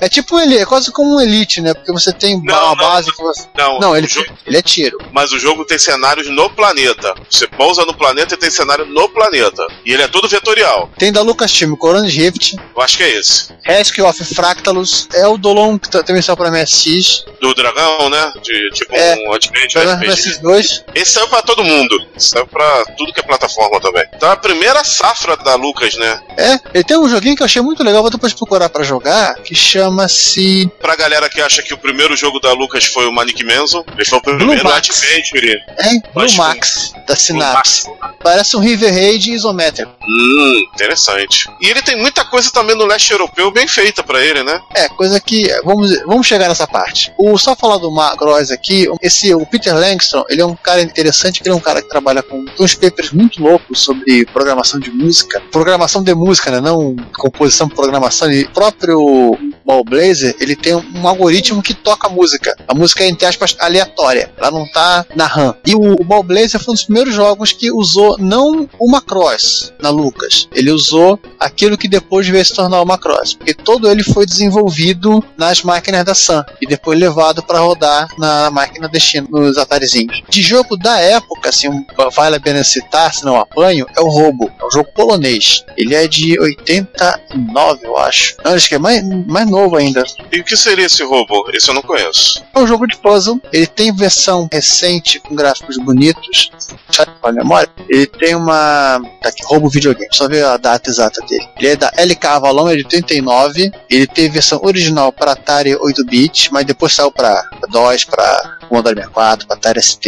[0.00, 1.74] É tipo ele, é quase como um Elite, né?
[1.74, 3.46] Porque você tem Não, uma não, base que você.
[3.56, 4.98] Não, Não, ele, jogo- ele é tiro.
[5.12, 7.14] mas o jogo tem cenários no planeta.
[7.30, 9.66] Você pousa no planeta e tem cenário no planeta.
[9.84, 10.90] E ele é todo vetorial.
[10.98, 13.48] Tem da Lucasfilm, Coronas Rift, Eu acho que é esse.
[13.62, 18.32] Rescue of Fractalus, é o Dolon que tá- também saiu pra MSX, Do dragão, né?
[18.42, 19.14] De, tipo É.
[19.28, 19.78] um RPG.
[19.78, 20.84] MSX 2.
[20.94, 21.96] Esse saiu pra todo mundo.
[22.16, 24.04] Saiu pra tudo que é plataforma também.
[24.14, 26.20] Então é a primeira safra da Lucas, né?
[26.36, 29.34] É, ele tem um joguinho que eu achei muito legal, vou depois procurar pra jogar,
[29.36, 29.54] que
[29.86, 33.84] chama-se Pra galera que acha que o primeiro jogo da Lucas foi o Manic Manson,
[33.94, 34.66] ele foi o primeiro.
[34.68, 35.56] Adventure.
[35.78, 37.84] é, Blue Mas com- Max, da Synapse.
[38.22, 39.92] Parece um River Raid isométrico.
[40.02, 41.48] Hum, interessante.
[41.60, 44.60] E ele tem muita coisa também no leste europeu bem feita pra ele, né?
[44.74, 45.44] É, coisa que.
[45.64, 47.12] Vamos, vamos chegar nessa parte.
[47.18, 51.40] O, só falar do Macross aqui, esse, o Peter Langston, ele é um cara interessante,
[51.44, 55.40] ele é um cara que trabalha com uns papers muito loucos sobre programação de música.
[55.52, 56.60] Programação de música, né?
[56.60, 58.30] Não composição, programação.
[58.32, 62.56] E próprio Ball Blazer, ele tem um algoritmo que toca a música.
[62.68, 64.30] A música é, entre aspas, aleatória.
[64.36, 65.56] Ela não tá na RAM.
[65.66, 69.72] E o, o Ball Blazer foi um dos primeiros jogos que usou não o Macross
[69.82, 70.48] na Lucas.
[70.54, 73.34] Ele usou aquilo que depois veio se tornar o Macross.
[73.34, 76.44] Porque todo ele foi desenvolvido nas máquinas da Sun.
[76.60, 80.22] E depois levado para rodar na máquina destino, nos Atarizinhos.
[80.28, 81.68] De jogo da época, assim,
[82.14, 84.48] vale a pena citar, se não apanho, é o Robo.
[84.60, 85.64] É um jogo polonês.
[85.76, 88.36] Ele é de 89, eu acho.
[88.44, 90.04] Não, acho que é mais, mais novo ainda.
[90.32, 91.48] E o que seria esse robô?
[91.52, 92.42] Esse eu não conheço.
[92.54, 93.40] É um jogo de puzzle.
[93.52, 96.50] Ele tem versão recente com gráficos bonitos.
[96.90, 97.68] Sabe é a memória?
[97.88, 99.00] Ele tem uma.
[99.22, 100.08] Tá aqui, roubo videogame.
[100.12, 101.48] Só ver a data exata dele.
[101.58, 103.70] Ele é da LK Avalon, é de 89.
[103.88, 109.46] Ele teve versão original para Atari 8-bit, mas depois saiu para DOS, para Commodore 64,
[109.46, 110.06] para Atari ST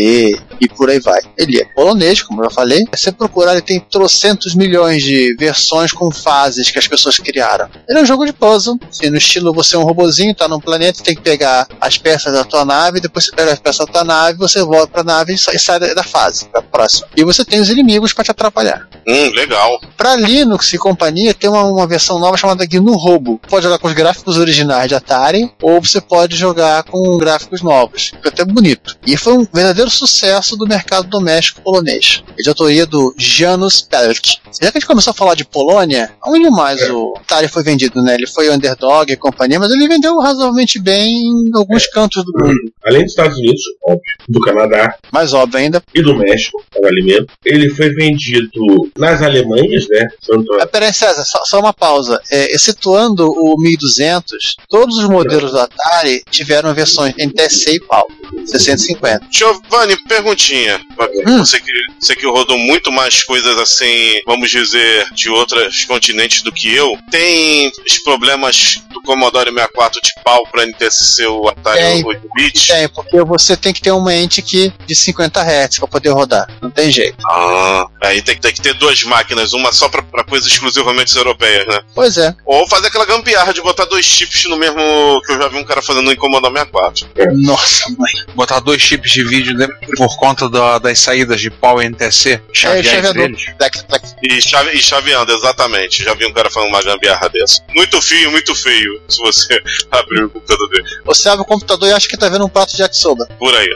[0.60, 1.20] e por aí vai.
[1.36, 2.80] Ele é polonês, como eu já falei.
[2.94, 7.68] Se você procurar, ele tem trocentos milhões de versões com fases que as pessoas criaram.
[7.88, 10.60] Ele é um jogo de puzzle, assim, no estilo você é um robozinho, tá num
[10.60, 13.92] planeta, tem que pegar as peças da tua nave, depois você pega as peças da
[13.92, 17.08] tua nave, você volta pra nave e sai, da, fase, pra próxima.
[17.16, 18.88] E você tem os inimigos pra te atrapalhar.
[19.06, 19.80] Hum, legal.
[19.96, 23.40] Pra Linux e companhia, tem uma, uma versão nova chamada GNU Robo.
[23.48, 28.08] Pode jogar com os gráficos originais de Atari, ou você pode jogar com gráficos novos.
[28.08, 28.96] Fica até bonito.
[29.06, 32.22] E foi um verdadeiro sucesso do mercado doméstico polonês.
[32.38, 34.38] É de autoria do Janusz Pelk.
[34.60, 38.02] Já que a gente começou a falar de Polônia, onde mais o Atari foi vendido,
[38.02, 38.14] né?
[38.14, 42.72] Ele foi underdog e companhia, mas ele vendeu razoavelmente bem em alguns cantos do mundo.
[42.84, 45.82] Além dos Estados Unidos, óbvio, do Canadá Mais óbvio ainda.
[45.94, 48.48] e do México, o alimento, ele foi vendido
[48.96, 50.08] nas Alemanhas, né?
[50.26, 52.20] Tanto Ah, peraí, César, só, só uma pausa.
[52.30, 58.06] É, excetuando o 1200, todos os modelos do Atari tiveram versões NTSC e PAL.
[58.50, 59.26] 650.
[59.30, 60.80] Giovanni, perguntinha.
[61.26, 61.38] Hum.
[61.38, 66.52] Você, que, você que rodou muito mais coisas assim, vamos dizer, de outros continentes do
[66.52, 72.02] que eu, tem os problemas do Commodore 64 de pau pra NTSC o Atari Tem.
[72.04, 72.66] 8-bit?
[72.68, 76.48] Tem, porque você tem que ter uma ente que de 50 Hz para poder rodar.
[76.60, 77.16] Não tem jeito.
[77.28, 81.16] Ah, aí tem, que- tem que ter duas máquinas, uma só pra, pra coisas exclusivamente
[81.16, 81.80] europeias, né?
[81.94, 82.34] Pois é.
[82.44, 85.64] Ou fazer aquela gambiarra de botar dois chips no mesmo que eu já vi um
[85.64, 87.08] cara fazendo no Commodore 64.
[87.34, 88.12] Nossa, mãe.
[88.38, 89.52] Botar dois chips de vídeo
[89.96, 92.40] por conta da- das saídas de pau NTC.
[92.64, 93.44] É, eles.
[93.58, 94.06] Black, black.
[94.22, 96.04] E, chave, e chaveando, exatamente.
[96.04, 97.60] Já vi um cara fazendo uma gambiarra dessa.
[97.74, 100.84] Muito feio, muito feio, se você abrir o computador dele.
[101.04, 103.26] Você abre o computador e acha que tá vendo um prato de yakisoba.
[103.40, 103.68] Por aí.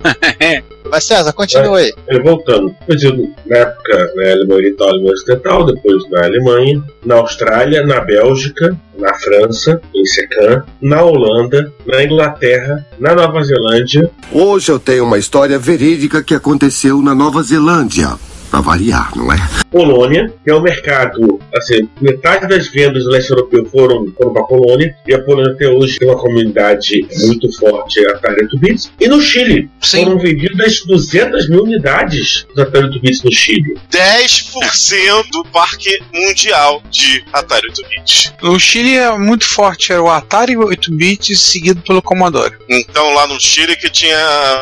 [0.90, 1.92] Mas César, continua aí.
[2.06, 7.86] É, voltando, vendido na época na Alemanha Oriental, Alemanha Ocidental, depois na Alemanha, na Austrália,
[7.86, 14.78] na Bélgica, na França, em Secan, na Holanda, na Inglaterra, na Nova Zelândia, Hoje eu
[14.78, 18.16] tenho uma história verídica que aconteceu na Nova Zelândia.
[18.50, 19.36] Pra variar, não é?
[19.70, 24.42] Polônia, que é o mercado, assim, metade das vendas do leste europeu foram, foram para
[24.42, 28.92] a Polônia, e a Polônia até hoje tem uma comunidade muito forte Atari 8 bits.
[29.00, 30.04] E no Chile, Sim.
[30.04, 33.78] foram vendidas 200 mil unidades dos Atari 8 bits no Chile.
[33.90, 38.32] 10% do parque mundial de Atari 8-bit.
[38.42, 42.54] O Chile é muito forte, era o Atari 8-bit seguido pelo Commodore.
[42.68, 44.16] Então lá no Chile que tinha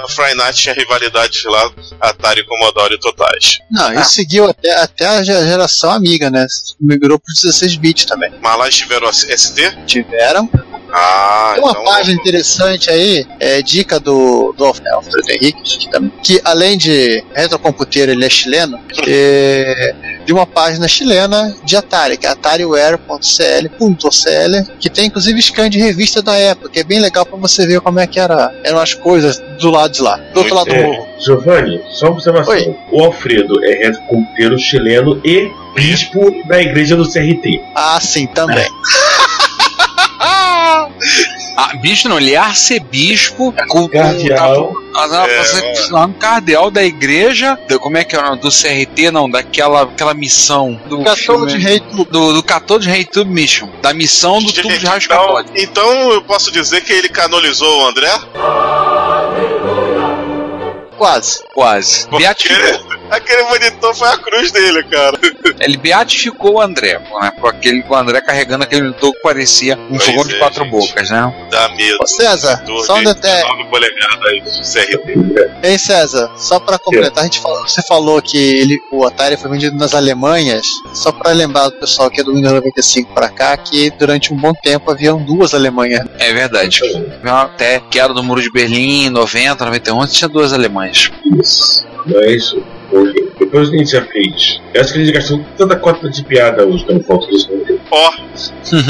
[0.08, 3.58] Friday Night, tinha rivalidades lá, Atari e Commodore totais.
[3.70, 6.46] Não, isso seguiu até, até a ge- geração amiga, né?
[6.80, 8.32] Migrou pro 16 bits também.
[8.40, 9.76] Mas lá tiveram ST?
[9.86, 10.48] Tiveram.
[10.92, 11.84] Ah, Tem uma então.
[11.84, 14.96] página interessante aí, é dica do, do Alfredo
[15.30, 19.94] Henrique, que, também- que além de retrocomputeiro, ele é chileno, é,
[20.24, 26.22] de uma página chilena de Atari, que é atariware.cl.cl, que tem inclusive scan de revista
[26.22, 28.94] da época, que é bem legal pra você ver como é que era, eram as
[28.94, 31.06] coisas do lado de lá, do outro lado do É, morro.
[31.18, 32.54] Giovanni, só uma observação.
[32.54, 32.76] Oi.
[32.92, 37.60] O Alfredo é retrocomputeiro chileno e bispo da igreja do CRT.
[37.74, 38.66] Ah, sim, também.
[41.56, 44.74] Ah, bicho não, ele é arcebispo, com, Cardeal.
[44.94, 48.40] Ah, não, É, cardeal da igreja, do- como é que é o nome?
[48.40, 52.04] Do CRT, não, daquela aquela missão do Catolo de Rei Tudo.
[52.04, 56.22] do, do Cathode Rei Tube Mission, da missão do tubo de raios então, então eu
[56.22, 58.10] posso dizer que ele canonizou o André?
[60.96, 61.42] Quase.
[61.54, 62.00] Quase.
[62.08, 62.95] Porque Beatificou.
[63.10, 65.18] Aquele monitor foi a cruz dele, cara.
[65.60, 67.32] Ele beatificou o André, né?
[67.40, 70.38] Com aquele com o André carregando aquele monitor que parecia um Pois fogão de é,
[70.38, 70.72] quatro gente.
[70.72, 71.48] bocas, né?
[71.50, 71.98] Dá medo.
[72.02, 73.42] Ô César, só um de detalhe.
[73.42, 75.50] 19 polegadas CRT.
[75.62, 79.50] Ei César, só pra completar, a gente falou, você falou que ele, o Atari foi
[79.50, 83.56] vendido nas Alemanhas, só pra lembrar do pessoal que é do Windows 95 pra cá,
[83.56, 86.06] que durante um bom tempo haviam duas Alemanhas.
[86.18, 86.80] É verdade.
[87.24, 91.10] Até queda do Muro de Berlim, 90, 91, tinha duas alemães.
[92.06, 92.54] Mas
[92.92, 94.60] hoje, depois que a gente já fez.
[94.74, 97.48] Eu acho que a gente gastou tanta cota de piada hoje pelo falta disso.
[97.90, 98.10] Ó,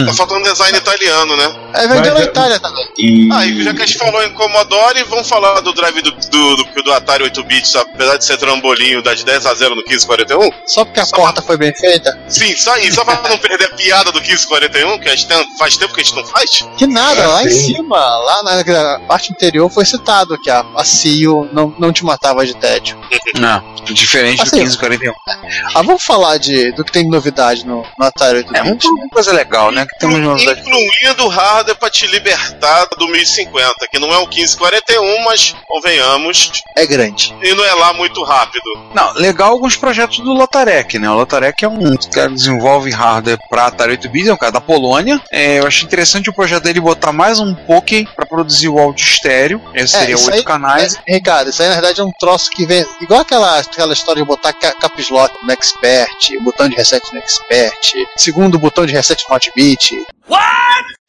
[0.07, 1.55] tá faltando design italiano, né?
[1.75, 2.87] Aí vendeu na é- Itália também.
[2.99, 3.29] E.
[3.33, 6.57] Ah, e já que a gente falou em Commodore, vamos falar do drive do, do,
[6.57, 10.51] do, do Atari 8-bits, apesar de ser trambolinho, dá de 10 a 0 no 1541?
[10.67, 12.19] Só porque a Só- porta foi bem feita?
[12.29, 15.57] Sim, só, e só pra não perder a piada do 1541, que a gente tem-
[15.59, 16.51] faz tempo que a gente não faz?
[16.79, 17.75] Que nada, Ah, lá em sim.
[17.75, 22.05] cima, lá na, na parte interior foi citado que a, a CIO não, não te
[22.05, 22.97] matava de tédio.
[23.39, 23.63] Não,
[23.95, 25.13] diferente Assim, do 1541.
[25.75, 28.77] Ah, vamos falar de, do que tem de novidade no, no Atari 8 É uma
[28.77, 29.87] uma coisa legal, né?
[29.87, 30.61] Que temos novidade.
[30.61, 36.63] Incluindo o hardware pra te libertar do 1050, que não é o 1541, mas convenhamos,
[36.77, 37.35] É grande.
[37.43, 38.65] e não é lá muito rápido.
[38.95, 41.09] Não, legal alguns projetos do Lotarek, né?
[41.11, 44.53] O Lotarek é um cara que desenvolve hardware pra Atari 8 bits, é um cara
[44.53, 45.21] da Polônia.
[45.31, 49.05] É, eu acho interessante o projeto dele botar mais um poke pra produzir o áudio
[49.05, 49.61] estéreo.
[49.75, 50.97] Esse seria isso oito canais.
[51.07, 52.85] É, Ricardo, isso aí na verdade é um troço que vem.
[53.01, 57.19] Igual aquela, aquela história de botar ca- caps lock no Expert, botão de reset no
[57.19, 59.95] Expert, segundo botão de reset no Hotbit.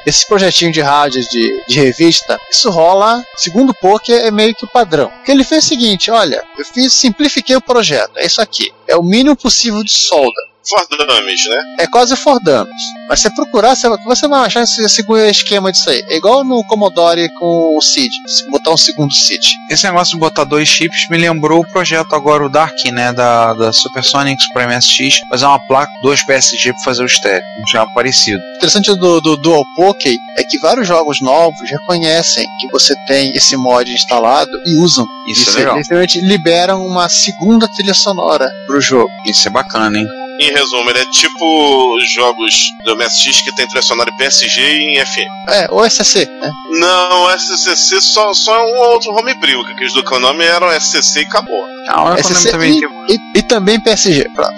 [0.05, 4.65] Esse projetinho de rádio de, de revista, isso rola, segundo o Poker, é meio que
[4.65, 5.11] o padrão.
[5.25, 8.71] Que ele fez é o seguinte: olha, eu fiz, simplifiquei o projeto, é isso aqui.
[8.87, 10.41] É o mínimo possível de solda.
[10.69, 11.63] For Dummies, né?
[11.79, 12.81] É quase for dummies.
[13.09, 16.03] Mas se você procurar, você, você vai achar esse, esse esquema disso aí.
[16.09, 18.11] É igual no Commodore com o SID.
[18.49, 19.47] Botar um segundo SID.
[19.69, 23.13] Esse negócio de botar dois chips me lembrou o projeto agora, o Dark, né?
[23.13, 25.19] Da, da Supersonics para MSX.
[25.29, 27.47] Fazer uma placa, dois PSG para fazer o estéreo.
[27.57, 28.39] Não tinha parecido.
[28.39, 33.31] O interessante do, do Dual Poké é que vários jogos novos reconhecem que você tem
[33.31, 35.05] esse mod instalado e usam.
[35.29, 35.77] Isso, é legal.
[35.77, 39.09] literalmente liberam uma segunda trilha sonora pro jogo.
[39.25, 40.07] Isso é bacana, hein?
[40.39, 42.53] Em resumo, ele é tipo jogos
[42.85, 45.49] do MSX que tem trilha sonora em PSG e em FM.
[45.49, 46.51] É, ou SCC, né?
[46.79, 51.21] Não, o SCC só, só é um outro homebrew, que aqueles do Konami eram SCC
[51.21, 51.65] e acabou.
[51.89, 54.55] A hora que eu SCC também e, tem- e, e também PSG, pronto.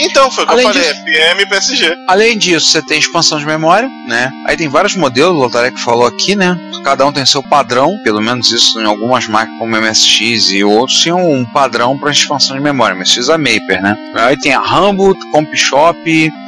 [0.00, 1.96] Então, foi o que Além eu falei, disso- FM e PSG.
[2.08, 4.30] Além disso, você tem expansão de memória, né?
[4.46, 6.56] Aí tem vários modelos, o Lotarek falou aqui, né?
[6.84, 10.98] Cada um tem seu padrão, pelo menos isso em algumas máquinas como MSX e outros
[10.98, 13.96] tinham um padrão para expansão de memória, MSX a Maper, né?
[14.16, 14.60] Aí tem a
[14.94, 15.98] Rambo, Comp Shop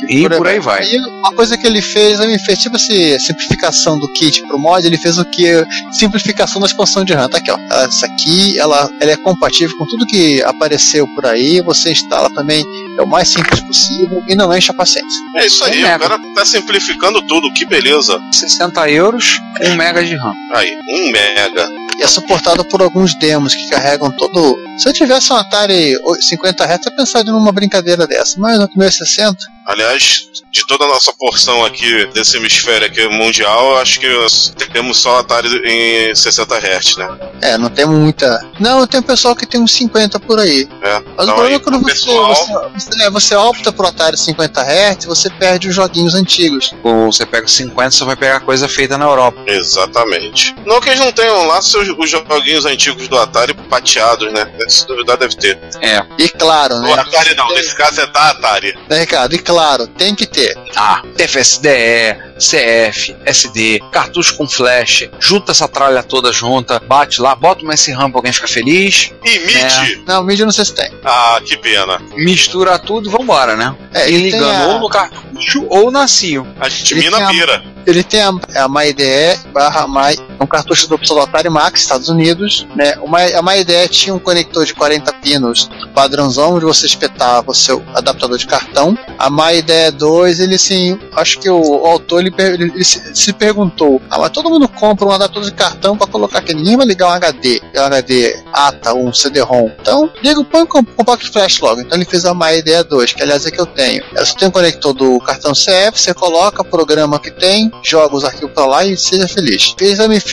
[0.09, 0.83] e por aí vai.
[0.83, 4.87] Aí uma coisa que ele fez, ele fez tipo assim, simplificação do kit pro mod,
[4.87, 5.65] ele fez o que?
[5.93, 7.29] Simplificação da expansão de RAM.
[7.29, 7.59] Tá aqui, ó.
[7.85, 12.65] Essa aqui, ela, ela é compatível com tudo que apareceu por aí, você instala também,
[12.99, 15.21] é o mais simples possível e não enche a paciência.
[15.37, 15.99] É isso aí, Um o mega.
[16.09, 18.21] cara tá simplificando tudo, que beleza.
[18.33, 20.33] 60 euros, 1 mega de RAM.
[20.55, 21.69] Aí, um mega.
[21.99, 24.57] E é suportado por alguns demos que carregam todo.
[24.79, 28.91] Se eu tivesse um Atari 50 Hz, eu pensaria numa brincadeira dessa, mas no meu
[28.91, 34.09] 60, Aliás, de toda a nossa porção aqui desse hemisfério aqui mundial, eu acho que
[34.09, 37.19] nós temos só Atari em 60 Hz, né?
[37.43, 38.41] é, não temos muita.
[38.61, 40.69] Não, tem um pessoal que tem uns 50 por aí.
[40.83, 41.01] É.
[41.01, 43.87] Mas o Então, problema aí, é quando você, pessoal, você, você, é, você opta por
[43.87, 46.73] Atari 50 Hz, você perde os joguinhos antigos.
[46.85, 49.43] Ou você pega os 50, você vai pegar coisa feita na Europa.
[49.49, 50.55] Exatamente.
[50.65, 54.47] Não que eles não tenham lá seus, os joguinhos antigos do Atari pateados, né?
[54.69, 55.59] Se duvidar, deve ter.
[55.81, 56.05] É.
[56.19, 56.93] E claro, O né?
[56.95, 58.77] Atari não, nesse caso é da Atari.
[58.89, 59.35] Né, Ricardo?
[59.35, 60.57] E claro, tem que ter.
[60.77, 67.63] Ah, TFSDE, CF, SD, cartucho com flash, junta essa tralha toda junta, bate lá, bota
[67.63, 70.03] uma S-RAM pra alguém ficar feliz, E MIDI?
[70.07, 70.91] Não, mídia não sei se tem.
[71.05, 71.99] Ah, que pena.
[72.17, 73.75] mistura tudo e vambora, né?
[73.93, 76.47] É, e ligando a- ou no cartucho ou na CIO.
[76.61, 77.63] A gente Ele mina a- pira.
[77.87, 78.31] Ele tem a,
[78.65, 82.97] a MyDE barra My, é um cartucho do do Atari Max, Estados Unidos, né?
[83.01, 87.55] O My, a MyDE tinha um conector de 40 pinos padrãozão, onde você espetava o
[87.55, 88.99] seu adaptador de cartão.
[89.17, 93.33] A MyDE 2, ele sim, acho que o, o autor ele, per- ele se, se
[93.33, 96.87] perguntou: ah, mas todo mundo compra um adaptador de cartão para colocar aqui, ninguém vai
[96.87, 99.71] ligar um HD, um HD ATA ou um CD-ROM.
[99.81, 101.81] Então, liga, põe um compact flash logo.
[101.81, 104.03] Então ele fez a MyDE 2, que aliás é que eu tenho.
[104.15, 108.17] Ela só tem um conector do cartão CF, você coloca o programa que tem, joga
[108.17, 109.75] os arquivos pra lá e seja feliz.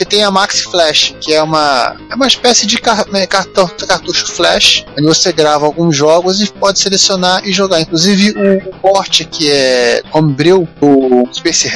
[0.08, 4.26] Tem a Max Flash, que é uma, é uma espécie de car- né, cartão, cartucho
[4.26, 7.80] flash, onde você grava alguns jogos e pode selecionar e jogar.
[7.80, 8.34] Inclusive
[8.82, 11.66] o, o que é Homebrew, o Space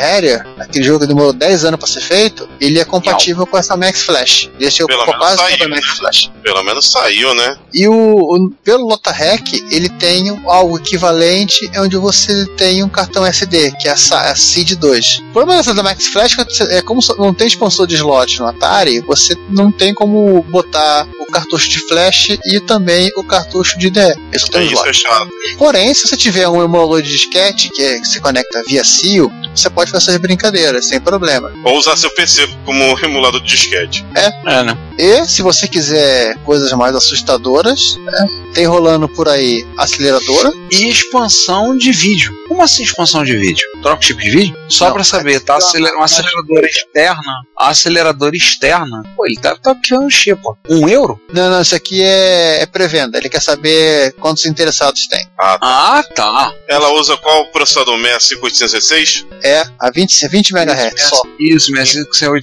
[0.59, 4.03] aquele jogo que demorou 10 anos para ser feito, ele é compatível com essa Max
[4.03, 4.51] Flash.
[4.61, 5.95] É Pelo menos quase saiu, toda Max né?
[5.97, 6.31] Flash.
[6.43, 7.57] Pelo menos saiu, né?
[7.75, 13.73] E o, o- pelo Lotarec, ele tem algo equivalente onde você tem um cartão SD,
[13.81, 13.95] que é a,
[14.31, 15.19] a SID 2.
[15.31, 18.47] O problema dessa da Max Flash é é como não tem expansor de slot no
[18.47, 23.89] Atari, você não tem como botar o cartucho de flash e também o cartucho de
[23.89, 24.15] É
[24.51, 25.29] tem isso é chato.
[25.59, 29.69] Porém, se você tiver um emulador de disquete que, é- se conecta via CIO, você
[29.71, 31.53] pode fazer essas brincadeiras sem problema.
[31.65, 34.05] Ou usar seu PC como emulador de disquete.
[34.15, 34.31] É,
[34.65, 34.77] né?
[34.99, 40.53] E se você quiser coisas mais assustadoras, né, tem rolando por aí aceleradora.
[40.71, 42.33] E expansão de vídeo.
[42.49, 43.65] Como assim expansão de vídeo?
[43.83, 44.57] Troca o chip de vídeo?
[44.69, 45.53] Só Não, pra saber, tá?
[45.55, 47.33] não, Aceler- uma aceleradora externa.
[47.59, 49.03] A aceleradora externa.
[49.17, 50.55] Pô, ele tá, tá criando um chip, ó.
[50.69, 51.21] Um euro?
[51.33, 53.19] Não, não, isso aqui é, é pré-venda.
[53.19, 55.27] Ele quer saber quantos interessados tem.
[55.39, 56.53] Ah, tá.
[56.69, 57.97] Ela usa qual processador?
[57.99, 59.27] 65816?
[59.43, 61.23] É a 20, 20 MHz só.
[61.39, 62.37] Isso, 65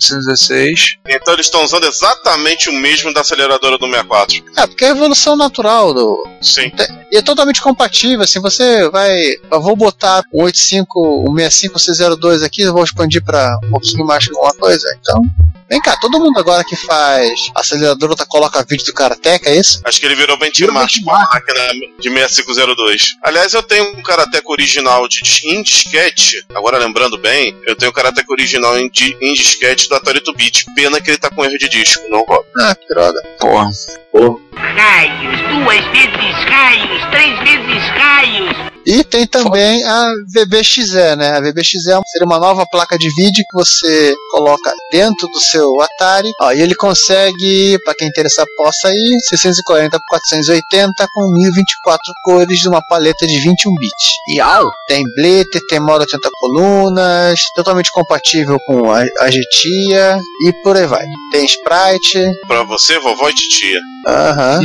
[1.07, 4.43] Então eles estão usando exatamente o mesmo da aceleradora do 64.
[4.55, 6.27] É, porque é a evolução natural do.
[6.41, 6.71] Sim.
[7.11, 9.13] E é totalmente compatível, assim, você vai.
[9.51, 14.27] Eu vou botar o 85, o 65602 aqui, eu vou expandir pra um pouquinho mais
[14.27, 14.85] alguma coisa.
[14.99, 15.21] Então.
[15.67, 19.81] Vem cá, todo mundo agora que faz aceleradora tá, coloca vídeo do Karateka, é isso?
[19.83, 21.59] Acho que ele virou benchmark com a máquina
[21.99, 23.15] de 6502.
[23.23, 26.45] Aliás, eu tenho um Karateka original de, em disquete.
[26.53, 27.34] Agora lembrando bem,
[27.65, 30.65] eu tenho o Karateka original em, di- em disquete do Atari 8-bit.
[30.75, 32.45] Pena que ele tá com erro de disco, não roda.
[32.59, 33.21] Ah, que droga.
[33.39, 33.69] Porra.
[34.11, 38.74] Pô, Raios, duas vezes raios, três vezes raios.
[38.85, 41.31] E tem também a VBXE, né?
[41.31, 46.31] A VBXE seria uma nova placa de vídeo que você coloca dentro do seu Atari.
[46.41, 52.59] Ó, e ele consegue, para quem interessar, possa ir 640 por 480 com 1024 cores
[52.59, 54.09] de uma paleta de 21 bits.
[54.27, 60.53] E au, tem Blitter, tem modo 80 colunas, totalmente compatível com a, a Getia e
[60.63, 61.05] por aí vai.
[61.31, 62.23] Tem sprite.
[62.47, 63.79] Pra você, vovó e titia.
[64.07, 64.61] Aham.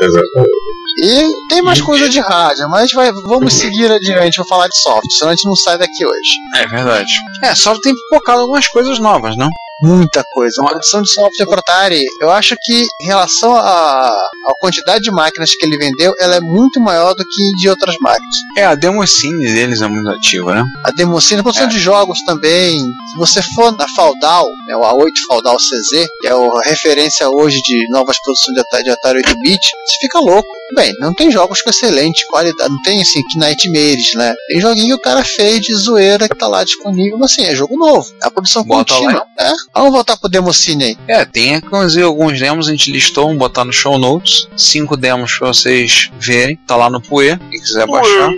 [0.00, 0.83] Exatamente.
[1.02, 4.68] E tem mais coisa de rádio, mas a gente vai, vamos seguir adiante, vou falar
[4.68, 6.32] de software, senão a gente não sai daqui hoje.
[6.54, 7.12] É verdade.
[7.42, 9.50] É, só tem pipocado algumas coisas novas, não?
[9.82, 10.62] Muita coisa.
[10.62, 14.14] A produção de software para Atari, eu acho que em relação à
[14.60, 18.34] quantidade de máquinas que ele vendeu, ela é muito maior do que de outras máquinas.
[18.56, 20.64] É, a democine deles é muito ativa, né?
[20.84, 21.70] A Democine, a produção É.
[21.70, 22.78] de jogos também.
[22.80, 27.60] Se você for na Faudal, né, o A8 Faudal CZ, que é a referência hoje
[27.62, 30.48] de novas produções de Atari, de Atari 8-bit, você fica louco.
[30.74, 34.34] Bem, não tem jogos com excelente qualidade, não tem assim que Nightmares, né?
[34.48, 37.54] Tem joguinho que o cara fez de zoeira que tá lá disponível, mas assim, é
[37.54, 38.08] jogo novo.
[38.22, 39.26] É a produção Bota contínua.
[39.68, 39.78] É.
[39.78, 40.98] Vamos voltar pro Democine aí.
[41.08, 44.48] É, tem inclusive alguns demos, a gente listou, vamos botar no show notes.
[44.56, 46.56] Cinco demos pra vocês verem.
[46.66, 48.30] Tá lá no Poe, quem quiser baixar.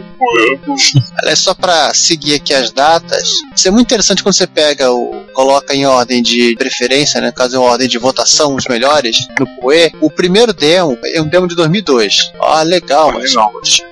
[1.18, 5.24] Aliás, só para seguir aqui as datas, isso é muito interessante quando você pega o.
[5.34, 7.28] coloca em ordem de preferência, né?
[7.28, 9.92] No caso, em ordem de votação, os melhores, no Poe.
[10.00, 12.32] O primeiro demo é um demo de 2002.
[12.40, 13.34] Ah, legal, mas.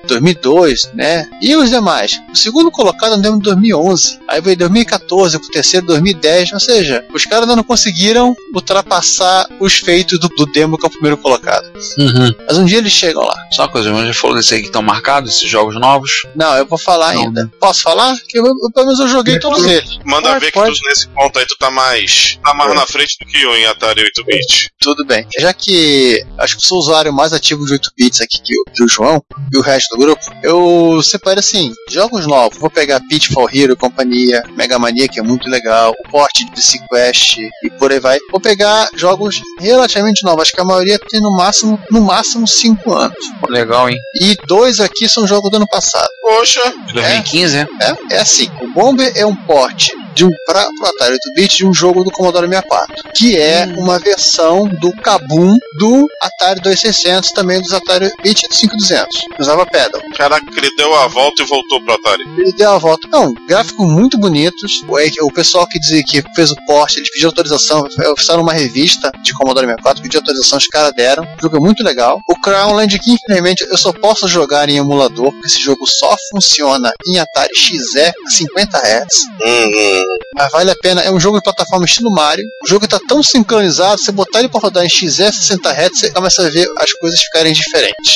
[0.07, 1.27] 2002, né?
[1.41, 2.19] E os demais?
[2.31, 4.19] O segundo colocado é um demo de 2011.
[4.27, 6.53] Aí veio 2014, o terceiro 2010.
[6.53, 10.87] Ou seja, os caras ainda não conseguiram ultrapassar os feitos do, do demo que é
[10.87, 11.65] o primeiro colocado.
[11.97, 12.33] Uhum.
[12.47, 13.35] Mas um dia eles chegam lá.
[13.51, 16.11] Só uma coisa, mas já falou desse aí que estão marcados, esses jogos novos.
[16.35, 17.51] Não, eu vou falar Não, ainda.
[17.59, 18.15] Posso falar?
[18.27, 19.97] Que eu, eu- pelo menos eu joguei todos eles.
[20.03, 20.79] Manda Pode, ver que pode.
[20.79, 22.37] tu, nesse ponto aí tu tá mais.
[22.43, 24.69] tá mais na frente do que eu em Atari 8-bit.
[24.79, 25.25] Tudo bem.
[25.39, 28.65] Já que acho que sou o usuário mais ativo de 8 bits aqui que o,
[28.73, 29.23] que o João
[29.53, 32.57] e o resto do grupo, eu separei assim: jogos novos.
[32.59, 36.61] Vou pegar Pitfall Hero e companhia, Mega Mania, que é muito legal, o port de
[36.61, 37.14] Sequest
[37.63, 38.17] e por aí vai.
[38.31, 42.93] Vou pegar jogos relativamente novos, acho que a maioria tem no máximo, no máximo 5
[42.93, 43.17] anos.
[43.49, 43.99] Legal, hein?
[44.21, 46.09] E dois aqui são jogos do ano passado.
[46.21, 47.67] Poxa, De 2015, é?
[47.81, 51.65] É, é assim, o Bomber é um port de um pra, pro Atari 8-bit de
[51.65, 57.61] um jogo do Commodore 64, que é uma versão do Kabum do Atari 2600, também
[57.61, 59.21] dos Atari 8-bit e 5200.
[59.39, 60.01] Usava pedal.
[60.17, 62.23] caraca, ele deu a volta e voltou pro Atari.
[62.37, 63.07] Ele deu a volta.
[63.09, 64.71] Não, gráficos muito bonitos.
[64.87, 67.85] O, é, o pessoal que dizia que fez o port, eles pediram autorização.
[68.17, 71.23] Fizeram uma revista de Commodore 64, pediu autorização, os caras deram.
[71.23, 72.21] O jogo é muito legal.
[72.27, 76.93] O Crownland, que infelizmente eu só posso jogar em emulador, porque esse jogo só funciona
[77.05, 79.25] em Atari XE 50 Hz.
[79.45, 80.04] Hum, hum.
[80.35, 82.45] Mas vale a pena, é um jogo de plataforma estilo Mario.
[82.63, 86.11] O jogo tá tão sincronizado, você botar ele pra rodar em XE 60 Hz, você
[86.11, 88.15] começa a ver as coisas ficarem diferentes.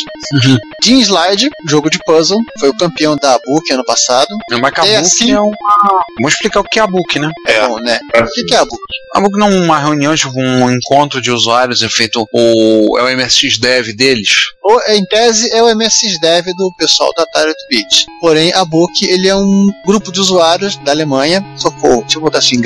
[0.84, 4.28] Jean Slide, jogo de puzzle, foi o campeão da Book ano passado.
[4.62, 5.32] Mas que É assim.
[5.32, 5.56] é uma.
[6.18, 7.32] Vamos explicar o que é a Book, né?
[7.48, 7.68] É.
[7.68, 8.00] Bom, né?
[8.16, 8.82] O que, é a Book?
[9.16, 12.98] A Book não é uma reunião, tipo um encontro de usuários, é feito o.
[12.98, 14.30] é o MSX Dev deles.
[14.62, 18.06] Ou, em tese, é o MSX Dev do pessoal da Atari 8-bit.
[18.22, 21.44] Porém, a Book, ele é um grupo de usuários da Alemanha.
[21.58, 22.62] Socorro, deixa eu botar isso em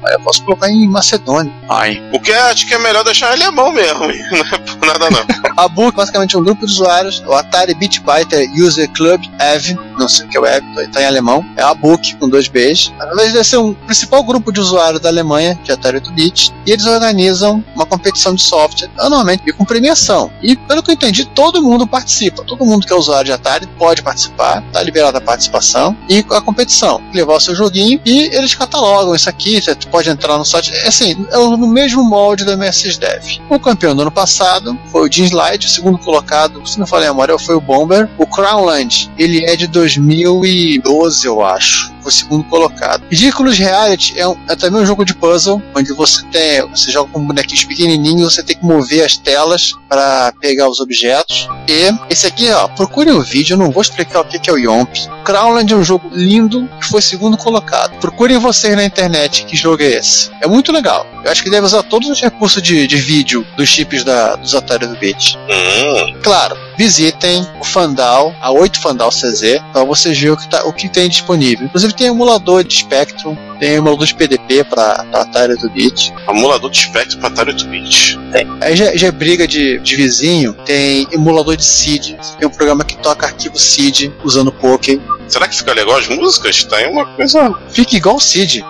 [0.00, 1.52] Mas eu posso colocar em Macedônia.
[1.68, 2.02] Ai.
[2.12, 5.24] O que acho que é melhor deixar ele alemão mesmo, não é por nada não.
[5.56, 7.22] A Book, basicamente, é um grupo de usuários.
[7.26, 11.06] O Atari Fighter User Club EV, não sei o que é o EV, tá em
[11.06, 11.44] alemão.
[11.56, 12.92] É a Book, com dois Bs.
[12.98, 16.52] Verdade, deve ser um principal grupo de usuários da Alemanha, de Atari 8-bit.
[16.66, 20.30] E eles organizam uma competição de software anualmente e com premiação.
[20.42, 22.42] E, pelo que eu entendi, todo mundo participa.
[22.44, 24.62] Todo mundo que é usuário de Atari pode participar.
[24.72, 25.96] Tá liberada a participação.
[26.08, 27.02] E a competição.
[27.12, 29.60] Levar o seu joguinho e eles catalogam isso aqui.
[29.60, 30.72] Você pode entrar no site.
[30.72, 33.24] É assim, é no mesmo molde do MSX Dev.
[33.48, 37.08] O campeão do ano passado foi o Jean Slide, o segundo colocado, se não falei
[37.08, 38.08] a memória, foi o Bomber.
[38.18, 41.92] O Crownland, ele é de 2012, eu acho.
[42.10, 43.04] O segundo colocado.
[43.08, 47.10] Ridiculous Reality é, um- é também um jogo de puzzle, onde você tem, você joga
[47.12, 51.48] com bonequinhos pequenininhos, você tem que mover as telas para pegar os objetos.
[51.68, 54.52] E esse aqui, ó, procurem o vídeo, eu não vou explicar o que que é
[54.52, 54.88] o Yomp.
[55.24, 57.96] Crownland é um jogo lindo que foi segundo colocado.
[58.00, 60.30] Procurem vocês na internet que jogo é esse.
[60.42, 61.06] É muito legal.
[61.24, 64.54] Eu acho que deve usar todos os recursos de, de vídeo dos chips da, dos
[64.54, 65.36] Atari do Bit.
[65.38, 70.64] Hum, Claro, visitem o Fandal, a 8 Fandal CZ, para vocês verem o que, tá,
[70.64, 71.66] o que tem disponível.
[71.66, 76.14] Inclusive tem emulador de Spectrum, tem emulador de PDP para Atari do Bit.
[76.26, 78.18] emulador de Spectrum pra Atari 8-bit.
[78.62, 82.84] Aí já, já é briga de, de vizinho, tem emulador de SID, tem um programa
[82.84, 84.98] que toca arquivo SID usando Poké.
[85.28, 86.64] Será que fica legal as músicas?
[86.64, 87.54] Tá aí uma coisa.
[87.68, 88.64] Fica igual o SID.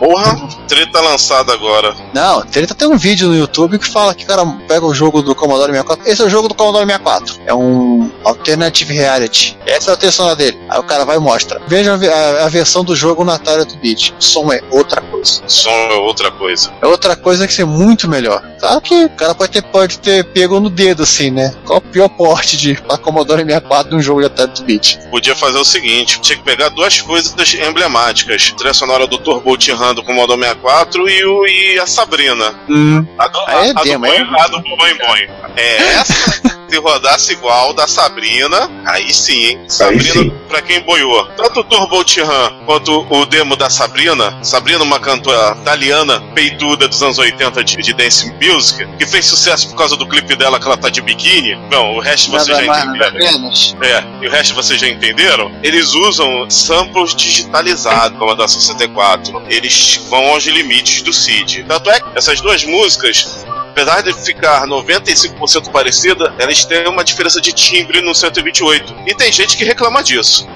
[0.00, 1.94] Porra, treta lançada agora.
[2.14, 5.20] Não, treta tem um vídeo no YouTube que fala que o cara pega o jogo
[5.22, 6.10] do Commodore 64.
[6.10, 7.36] Esse é o jogo do Commodore 64.
[7.46, 9.58] É um Alternative Reality.
[9.66, 10.58] Essa é a sonora dele.
[10.70, 11.60] Aí o cara vai e mostra.
[11.68, 11.96] Veja a,
[12.42, 14.14] a- a versão do jogo no Atari 8-bit.
[14.18, 15.42] O som é outra coisa.
[15.46, 16.72] Som é outra coisa.
[16.80, 18.42] É outra coisa que ser muito melhor.
[18.58, 21.54] Claro que o cara pode ter, pode ter pego no dedo, assim, né?
[21.66, 24.98] Qual o pior porte de pra Commodore 64 de um jogo de Atari 8-bit?
[25.10, 29.56] Podia fazer o seguinte: tinha que pegar duas coisas emblemáticas: a trilha sonora do Turbo
[29.90, 32.54] Han do Commodore 64 e, o, e a Sabrina.
[32.68, 33.04] Hum.
[33.18, 33.98] A do, Ah, é a, a do é?
[33.98, 35.28] Boing, a do Boing Boing.
[35.56, 36.50] É essa.
[36.70, 39.64] Se rodasse igual da Sabrina, aí sim, hein?
[39.66, 40.30] Sabrina, sim.
[40.48, 41.26] pra quem boiou.
[41.36, 44.38] Tanto o Turbo Han quanto o demo da Sabrina.
[44.44, 49.68] Sabrina, uma cantora italiana, peituda dos anos 80 de, de dance music, que fez sucesso
[49.68, 51.56] por causa do clipe dela que ela tá de biquíni.
[51.68, 53.52] Não, o resto vocês Nada já mais, nada entenderam.
[53.82, 55.50] É, e o resto vocês já entenderam?
[55.64, 59.42] Eles usam samples digitalizados, como a da 64.
[59.48, 61.64] Eles vão aos limites do CID.
[61.64, 67.40] Tanto é que essas duas músicas, apesar de ficar 95% parecida, elas têm uma diferença
[67.40, 68.94] de timbre no 128.
[69.06, 70.46] E tem gente que reclama disso.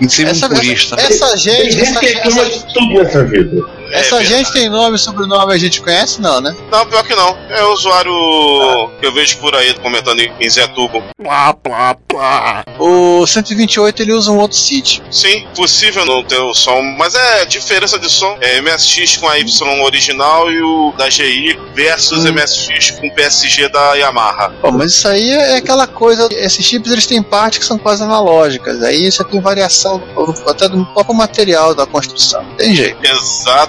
[0.00, 2.94] Em cima Essa, um essa, essa Tem gente, gente essa, que reclama essa, de tudo
[2.94, 3.77] nessa vida.
[3.92, 6.20] Essa É gente tem nome e sobrenome a gente conhece?
[6.20, 6.54] Não, né?
[6.70, 7.36] Não, pior que não.
[7.50, 8.12] É o usuário
[9.00, 11.02] que eu vejo por aí comentando em Zé Tubo.
[12.78, 15.02] O 128 ele usa um outro sítio.
[15.10, 18.36] Sim, possível não ter o som, mas é diferença de som.
[18.40, 22.32] É MSX com a Y original e o da GI versus Hum.
[22.32, 24.50] MSX com PSG da Yamaha.
[24.60, 26.28] Pô, mas isso aí é aquela coisa.
[26.32, 28.82] Esses chips eles têm partes que são quase analógicas.
[28.82, 30.02] Aí você tem variação
[30.46, 32.42] até do próprio material da construção.
[32.42, 32.98] Não Tem jeito.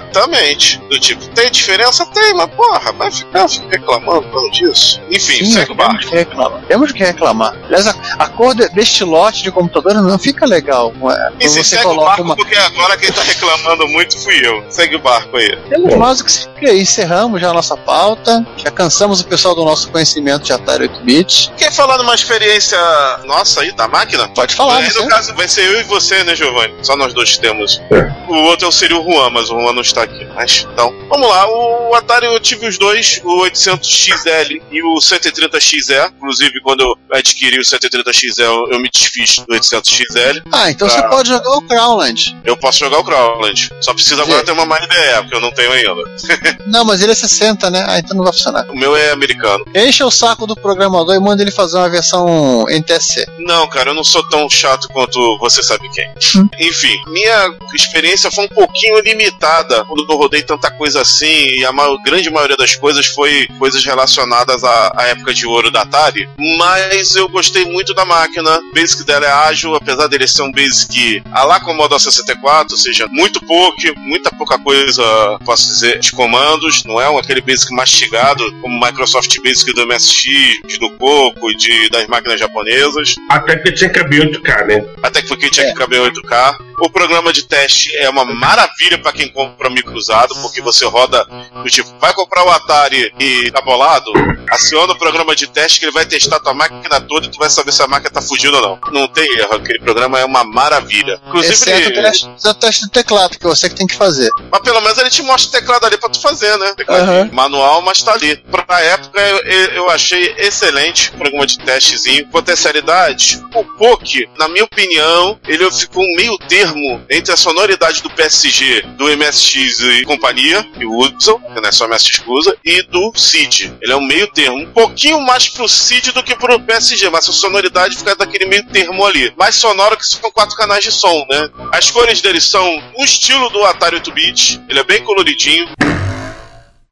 [0.09, 0.77] Exatamente.
[0.89, 2.05] Do tipo, tem diferença?
[2.07, 5.01] Tem, mas porra, vai ficar reclamando por disso.
[5.09, 6.09] Enfim, Sim, segue o temos barco.
[6.09, 6.61] que reclamar.
[6.67, 7.55] Temos que reclamar.
[7.65, 10.93] Aliás, a, a cor de- deste lote de computador não fica legal.
[11.11, 11.31] é?
[11.39, 12.35] E se você segue o coloca barco, uma.
[12.35, 14.63] porque agora quem tá reclamando muito fui eu.
[14.69, 15.55] Segue o barco aí.
[15.69, 18.45] Temos mais o que se encerramos já a nossa pauta.
[18.57, 21.51] Já cansamos o pessoal do nosso conhecimento de Atari 8-bit.
[21.57, 22.77] Quer falar numa experiência
[23.25, 24.27] nossa aí, da máquina?
[24.29, 26.73] Pode falar, Aí, no caso, vai ser eu e você, né, Giovanni?
[26.81, 27.81] Só nós dois temos.
[28.29, 30.23] O outro seria o Juan, mas o Juan não está aqui.
[30.35, 31.47] Mas, então, vamos lá.
[31.49, 36.11] O Atari eu tive os dois, o 800XL e o 130XE.
[36.17, 40.41] Inclusive, quando eu adquiri o 130XL, eu me desfiz do 800XL.
[40.51, 40.91] Ah, então Ah.
[40.91, 42.37] você pode jogar o Crownland.
[42.43, 43.69] Eu posso jogar o Crowland.
[43.81, 45.89] Só precisa agora ter uma má ideia, porque eu não tenho ainda.
[46.67, 47.83] Não, mas ele é 60, né?
[47.87, 48.65] Ah, então não vai funcionar.
[48.69, 49.65] O meu é americano.
[49.73, 53.25] Enche o saco do programador e manda ele fazer uma versão NTSC.
[53.39, 56.07] Não, cara, eu não sou tão chato quanto você sabe quem.
[56.35, 56.47] Hum.
[56.59, 61.71] Enfim, minha experiência foi um pouquinho limitada quando eu rodei tanta coisa assim, e a
[61.79, 66.27] ma- grande maioria das coisas foi coisas relacionadas à, à época de ouro da Atari.
[66.57, 68.59] Mas eu gostei muito da máquina.
[68.59, 72.77] O basic dela é ágil, apesar dele ser um basic a lá Commodore 64, ou
[72.77, 75.03] seja, muito pouco, muita pouca coisa,
[75.45, 76.83] posso dizer, de comandos.
[76.83, 81.89] Não é aquele basic mastigado como o Microsoft Basic do MSX, do Coco e de,
[81.89, 83.15] das máquinas japonesas.
[83.29, 84.85] Até que tinha que abrir 8K, né?
[85.01, 85.69] Até que porque tinha É.
[85.71, 86.57] que caber 8K.
[86.81, 91.27] O programa de teste é uma maravilha para quem compra micro usado, porque você roda
[91.69, 94.11] do tipo, vai comprar o Atari e tá bolado,
[94.49, 97.49] aciona o programa de teste que ele vai testar tua máquina toda e tu vai
[97.49, 98.79] saber se a máquina tá fugindo ou não.
[98.91, 101.19] Não tem erro, aquele programa é uma maravilha.
[101.27, 103.87] Inclusive, Exceto o ele- teste, exceto o teste do teclado, que é você que tem
[103.87, 104.29] que fazer.
[104.51, 106.73] mas pelo menos ele te mostra o teclado ali pra tu fazer, né?
[106.89, 107.29] Aham.
[107.31, 108.37] manual, mas tá ali.
[108.37, 109.37] Pra época eu,
[109.73, 112.27] eu- achei excelente o programa de testezinho.
[112.29, 118.09] Potencialidades, o POC, na minha opinião, ele ficou um meio termo entre a sonoridade do
[118.09, 122.81] PSG, do MSX e companhia, que usam, que não é só MSX que usa, e
[122.83, 123.73] do CID.
[123.81, 124.57] Ele é um meio termo.
[124.57, 128.65] Um pouquinho mais pro CID do que pro PSG, mas a sonoridade fica daquele meio
[128.67, 129.33] termo ali.
[129.37, 131.49] Mais sonoro que são quatro canais de som, né?
[131.71, 135.67] As cores dele são o estilo do Atari 8-bit, ele é bem coloridinho.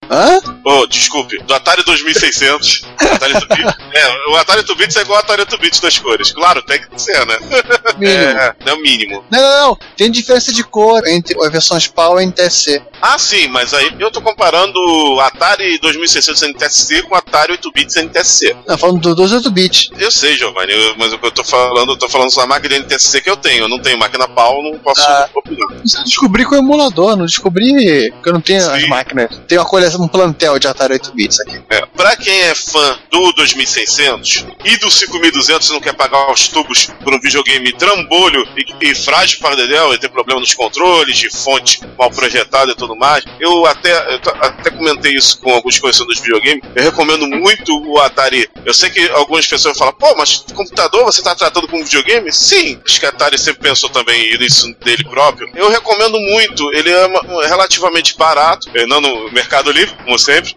[0.10, 0.40] Hã?
[0.64, 2.86] Oh, desculpe, do Atari 2600.
[3.00, 3.76] Atari 8-bit.
[3.94, 6.32] É, o Atari 8-bits é igual ao Atari 8-bits das cores.
[6.32, 7.38] Claro, tem que ser, né?
[7.98, 8.40] Mínimo.
[8.40, 9.24] É, é o mínimo.
[9.32, 9.78] Não, não, não.
[9.96, 12.82] Tem diferença de cor entre as versões PAL e NTSC.
[13.02, 17.96] Ah, sim, mas aí eu tô comparando o Atari 2600 NTSC com o Atari 8-bits
[17.98, 18.56] NTSC.
[18.68, 19.92] Não, falando do 12 8-bit.
[20.00, 22.76] Eu sei, Giovanni, eu- mas o que eu tô falando, eu tô falando da máquina
[22.76, 23.64] de NTSC que eu tenho.
[23.66, 25.30] Eu não tenho máquina PAL, não posso Ah.
[25.36, 25.68] opinar.
[26.04, 28.88] Descobri com o emulador, não descobri que eu não tenho as Sim.
[28.88, 29.30] máquinas.
[29.48, 31.62] Tem uma coleção, um plantel de Atari 8 bits aqui.
[31.70, 36.48] É, pra quem é fã do 2600 e do 5200 e não quer pagar os
[36.48, 41.18] tubos por um videogame trambolho e, e frágil para dedéu e ter problema nos controles,
[41.18, 45.80] de fonte mal projetada e tudo mais, eu até, eu até comentei isso com alguns
[45.80, 46.62] conhecedores de videogame.
[46.76, 48.50] Eu recomendo muito o Atari.
[48.66, 52.32] Eu sei que algumas pessoas falam, pô, mas computador você tá tratando como videogame?
[52.32, 55.50] Sim, acho que a Atari sempre pensou também nisso dele próprio.
[55.56, 57.08] Eu recomendo muito, ele é
[57.48, 60.56] relativamente barato, eh, não no Mercado Livre, como sempre.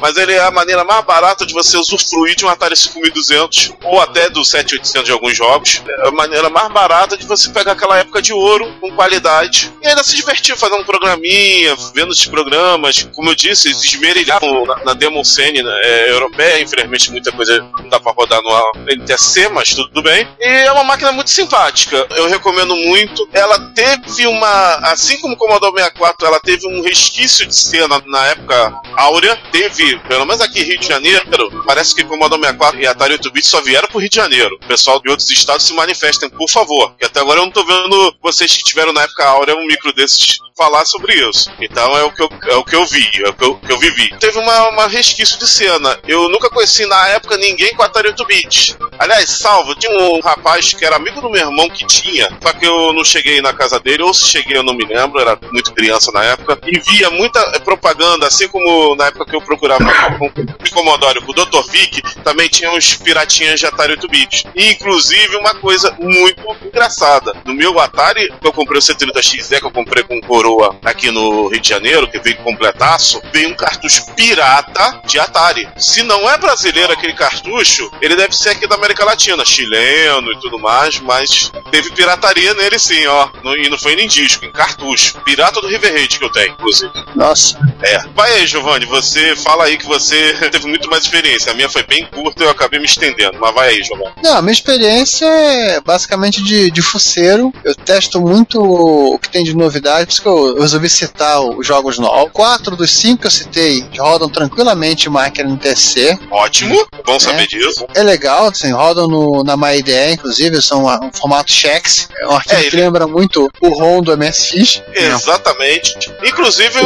[0.00, 4.00] Mas ele é a maneira mais barata de você usufruir de um Atari 5200 ou
[4.00, 5.82] até do 7800 de alguns jogos.
[5.88, 9.86] É a maneira mais barata de você pegar aquela época de ouro com qualidade e
[9.86, 13.08] ainda se divertir fazendo um programinha, vendo esses programas.
[13.14, 17.60] Como eu disse, eles esmerilhavam na, na demo scene né, é, europeia, infelizmente muita coisa
[17.78, 20.28] não dá pra rodar no NTSC, mas tudo bem.
[20.38, 22.06] E é uma máquina muito simpática.
[22.10, 23.28] Eu recomendo muito.
[23.32, 24.74] Ela teve uma.
[24.90, 29.36] Assim como o Commodore 64, ela teve um resquício de cena na época áurea.
[29.50, 33.46] Teve, pelo menos aqui em Rio de Janeiro, parece que Commodore 64 e Atari 8-bit
[33.46, 34.58] só vieram pro Rio de Janeiro.
[34.62, 36.94] O pessoal de outros estados se manifestem, por favor.
[36.96, 39.92] Que até agora eu não tô vendo vocês que tiveram na época áurea um micro
[39.92, 41.50] desses falar sobre isso.
[41.60, 43.72] Então é o que eu, é o que eu vi, é o que eu, que
[43.72, 44.08] eu vivi.
[44.18, 45.98] Teve uma, uma resquício de cena.
[46.06, 48.76] Eu nunca conheci na época ninguém com Atari 8-bit.
[48.98, 52.64] Aliás, salvo, tinha um rapaz que era amigo do meu irmão que tinha, só que
[52.64, 55.72] eu não cheguei na casa dele, ou se cheguei eu não me lembro, era muito
[55.72, 59.84] criança na época, e via muita propaganda, assim como na época que eu procurava
[60.18, 61.70] com o Commodore, com o Dr.
[61.70, 64.46] Vic, também tinha uns piratinhas de Atari 8-bit.
[64.54, 67.34] E inclusive uma coisa muito engraçada.
[67.44, 71.48] No meu Atari, que eu comprei o C30XE, que eu comprei com coroa aqui no
[71.48, 75.66] Rio de Janeiro, que veio completaço, veio um cartucho pirata de Atari.
[75.78, 80.40] Se não é brasileiro aquele cartucho, ele deve ser aqui da América Latina, chileno e
[80.40, 83.28] tudo mais, mas teve pirataria nele sim, ó.
[83.42, 85.18] No- e não foi nem disco, em cartucho.
[85.24, 86.92] Pirata do River Raid que eu tenho, inclusive.
[87.14, 87.56] Nossa.
[87.82, 87.98] É.
[88.14, 91.52] Vai aí, Giovanni, você fala aí que você teve muito mais experiência.
[91.52, 93.38] A minha foi bem curta e eu acabei me estendendo.
[93.40, 94.12] Mas vai aí, Giovanni.
[94.22, 97.52] Não, a minha experiência é basicamente de, de fuceiro.
[97.64, 101.40] Eu testo muito o que tem de novidade, por isso que eu, eu resolvi citar
[101.40, 102.30] os jogos novos.
[102.32, 106.18] Quatro dos cinco que eu citei rodam tranquilamente máquina NTSC.
[106.30, 107.86] Ótimo, bom saber disso.
[107.94, 112.08] É legal, assim, rodam no, na MyIDE, inclusive, são um formato chex.
[112.20, 114.82] É um arquivo É, que ele- lembra muito o ROM do MSX.
[114.92, 116.12] Exatamente.
[116.22, 116.78] Inclusive,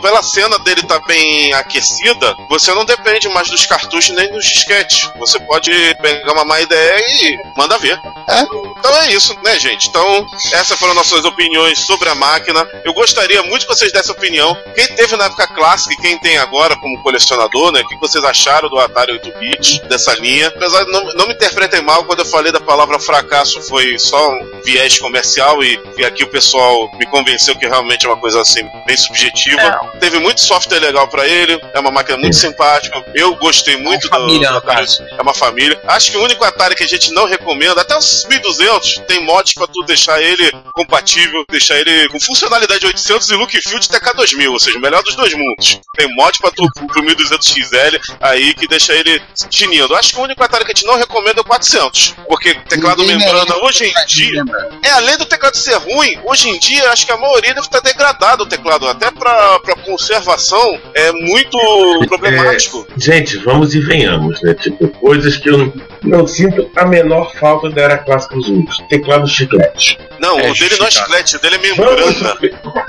[0.00, 5.10] pela cena dele tá bem aquecida, você não depende mais dos cartuchos nem dos disquetes.
[5.18, 5.70] Você pode
[6.00, 7.98] pegar uma ideia e manda ver.
[8.28, 8.42] É.
[8.42, 9.88] Então é isso, né, gente?
[9.88, 12.66] Então, essas foram nossas opiniões sobre a máquina.
[12.84, 14.56] Eu gostaria muito que vocês dessem opinião.
[14.74, 17.80] Quem teve na época clássica e quem tem agora como colecionador, né?
[17.80, 20.48] O que vocês acharam do Atari 8-bit, dessa linha?
[20.48, 24.30] Apesar de não, não me interpretem mal, quando eu falei da palavra fracasso foi só
[24.30, 28.40] um viés comercial e, e aqui o pessoal me convenceu que realmente é uma coisa
[28.40, 29.80] assim, bem subjetiva.
[30.00, 33.04] Teve muito software legal pra ele, é uma máquina muito simpática.
[33.14, 34.86] Eu gostei muito Uma família, do, do Atari.
[35.18, 35.80] É uma família.
[35.86, 39.54] Acho que o único Atari que a gente não recomenda, até os 1200, tem mods
[39.54, 44.60] pra tu deixar ele compatível, deixar ele com funcionalidade 800 e look de TK2000, ou
[44.60, 45.80] seja, o melhor dos dois mundos.
[45.96, 49.94] Tem mod pra tu pro 1200XL aí que deixa ele tinindo.
[49.94, 53.02] Acho que o único Atari que a gente não recomenda é o 400, porque teclado
[53.02, 54.44] Ninguém membrana merece hoje em dia
[54.82, 57.80] é, além do teclado ser ruim, hoje em dia acho que a maioria deve estar
[57.80, 58.88] degradado o teclado.
[58.88, 61.58] Até pra, pra conservação é muito
[62.06, 62.86] problemático.
[62.96, 64.54] Gente, vamos e venhamos, né?
[64.54, 68.78] Tipo, coisas que eu não, não sinto a menor falta da era clássica dos únicos.
[68.88, 69.98] Teclado chiclete.
[70.20, 72.36] Não, É o dele não é chiclete, o dele é membrana.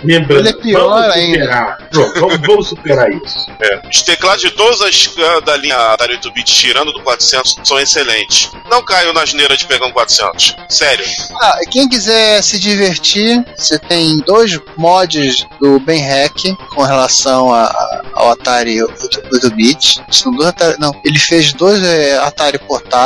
[0.04, 0.40] membrana.
[0.42, 1.40] Ele é pior vamos ainda.
[1.40, 1.78] superar.
[1.92, 3.48] Pronto, vamos, vamos superar isso.
[3.92, 8.52] Os teclados de todas as ah, da linha Atari 8-bit, tirando do 400, são excelentes.
[8.70, 10.56] Não caio na asneira de pegar um 400.
[10.70, 11.06] Sério.
[11.42, 17.52] Ah, e quem quiser se divertir, você tem dois mods do Ben Hack com relação
[17.54, 20.02] a- a- ao Atari 8-bit.
[20.12, 23.03] São dois Atari, não, ele fez dois é, Atari portáteis.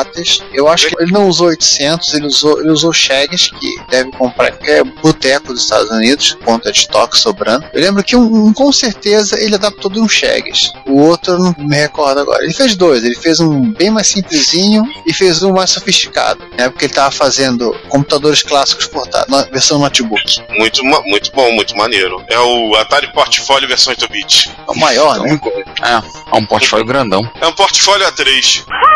[0.53, 4.51] Eu acho que ele não usou 800, ele usou, ele usou Shags, que deve comprar
[4.51, 7.65] qualquer boteco dos Estados Unidos, conta de estoque sobrando.
[7.73, 10.73] Eu lembro que um, um, com certeza ele adaptou de um Shags.
[10.85, 12.43] O outro eu não me recordo agora.
[12.43, 16.69] Ele fez dois, ele fez um bem mais simplesinho e fez um mais sofisticado, né?
[16.69, 20.41] Porque ele tava fazendo computadores clássicos portáteis, na versão notebook.
[20.57, 22.23] Muito, muito bom, muito maneiro.
[22.29, 24.51] É o Atari Portfólio versão 8-bit.
[24.67, 25.39] É o maior, né?
[25.83, 27.29] É, é um portfólio grandão.
[27.41, 28.65] É um portfólio A3.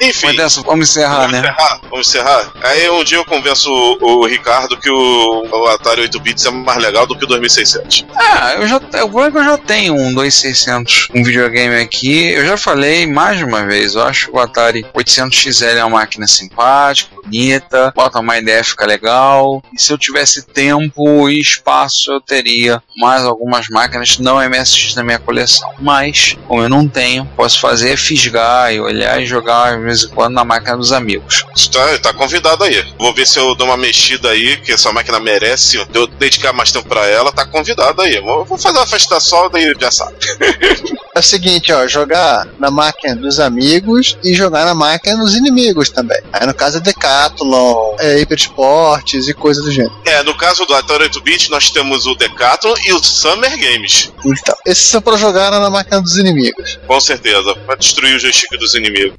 [0.00, 0.28] Enfim.
[0.28, 1.38] Mas dessa, vamos encerrar, Vamos né?
[1.40, 1.80] encerrar?
[1.90, 2.52] Vamos encerrar?
[2.62, 6.50] Aí um dia eu convenço o, o Ricardo que o, o Atari 8 bits é
[6.50, 8.06] mais legal do que o 2600.
[8.16, 12.30] Ah, eu já, o problema é que eu já tenho um 2600, um videogame aqui.
[12.32, 13.94] Eu já falei mais de uma vez.
[13.94, 18.86] Eu acho que o Atari 800XL é uma máquina simpática, bonita, bota uma ideia, fica
[18.86, 19.62] legal.
[19.76, 25.04] E se eu tivesse tempo e espaço, eu teria mais algumas máquinas não MSX na
[25.04, 25.70] minha coleção.
[25.78, 30.08] Mas, como eu não tenho, posso fazer é fisgar e olhar e jogar vez em
[30.08, 31.44] quando na máquina dos amigos.
[31.72, 32.84] Tá, tá convidado aí.
[32.98, 35.76] Vou ver se eu dou uma mexida aí, que essa máquina merece.
[35.92, 38.20] Eu dedicar mais tempo pra ela, tá convidado aí.
[38.20, 40.16] Vou, vou fazer uma festa sol, daí já sabe.
[41.12, 45.90] É o seguinte, ó, jogar na máquina dos amigos e jogar na máquina dos inimigos
[45.90, 46.20] também.
[46.32, 49.92] Aí no caso é Decathlon, é Hyper Esportes e coisa do gênero.
[50.04, 54.12] É, no caso do Atari 8-bit, nós temos o Decathlon e o Summer Games.
[54.24, 56.78] Então, esses são pra jogar na máquina dos inimigos.
[56.86, 59.18] Com certeza, pra destruir o joystick dos inimigos.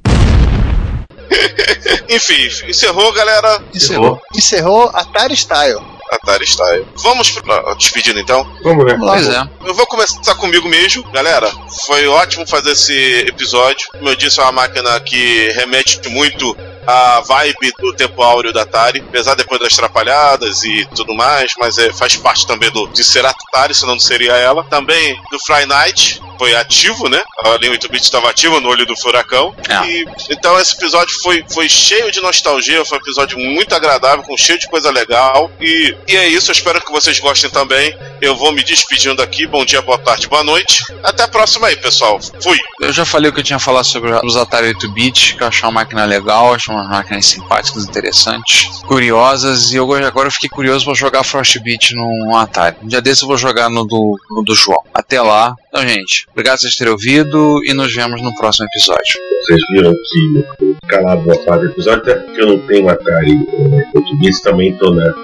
[2.08, 3.62] Enfim, encerrou, galera.
[3.74, 4.20] Encerrou.
[4.34, 5.80] Encerrou Atari Style.
[6.12, 6.86] Atari Style.
[6.96, 8.44] Vamos pra despedida então?
[8.62, 8.92] Vamos, né?
[8.92, 9.12] Vamos lá.
[9.14, 9.68] Pois é.
[9.68, 11.02] Eu vou começar comigo mesmo.
[11.10, 11.50] Galera,
[11.86, 13.88] foi ótimo fazer esse episódio.
[13.92, 16.54] Como eu disse, é uma máquina que remete muito
[16.86, 21.78] à vibe do tempo áureo da Atari, apesar depois das trapalhadas e tudo mais, mas
[21.78, 24.64] é, faz parte também do, de ser Atari, senão não seria ela.
[24.64, 27.22] Também do Fry Night, foi ativo, né?
[27.44, 29.54] A linha 8-bit estava ativa no olho do furacão.
[29.68, 29.86] É.
[29.86, 34.36] E, então esse episódio foi, foi cheio de nostalgia, foi um episódio muito agradável, com
[34.36, 35.50] cheio de coisa legal.
[35.60, 37.96] E, e é isso, eu espero que vocês gostem também.
[38.20, 39.46] Eu vou me despedindo aqui.
[39.46, 40.84] Bom dia, boa tarde, boa noite.
[41.02, 42.20] Até a próxima aí, pessoal.
[42.42, 42.58] Fui.
[42.80, 45.64] Eu já falei o que eu tinha falado sobre os Atari 8-bit, que eu achei
[45.64, 50.84] uma máquina legal, achei umas máquinas simpáticas, interessantes, curiosas, e eu agora eu fiquei curioso
[50.84, 52.76] para jogar Frostbit no Atari.
[52.82, 54.82] Um dia desse eu vou jogar no do, no do João.
[54.94, 55.54] Até lá.
[55.74, 59.14] Então, gente, obrigado por vocês terem ouvido e nos vemos no próximo episódio.
[59.40, 63.82] Vocês viram que calado boa parte do episódio, até porque eu não tenho Atari né,
[63.90, 65.14] português, também tô na,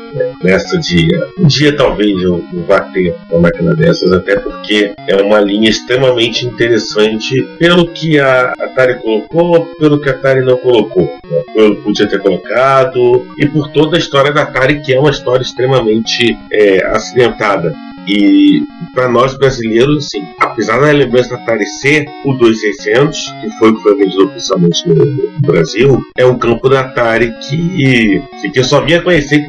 [0.42, 1.06] nessa de.
[1.38, 5.68] Um dia talvez eu eu vá ter uma máquina dessas, até porque é uma linha
[5.68, 11.02] extremamente interessante pelo que a Atari colocou, pelo que a Atari não colocou.
[11.02, 14.98] né, Pelo que podia ter colocado, e por toda a história da Atari, que é
[14.98, 17.70] uma história extremamente é, acidentada.
[18.08, 18.62] E
[18.94, 21.36] para nós brasileiros, assim, apesar da lembrança
[21.80, 26.68] ser o 2600, que foi o que foi vendido oficialmente no, Brasil, é um campo
[26.68, 29.46] da Atari que, que eu só vinha conhecer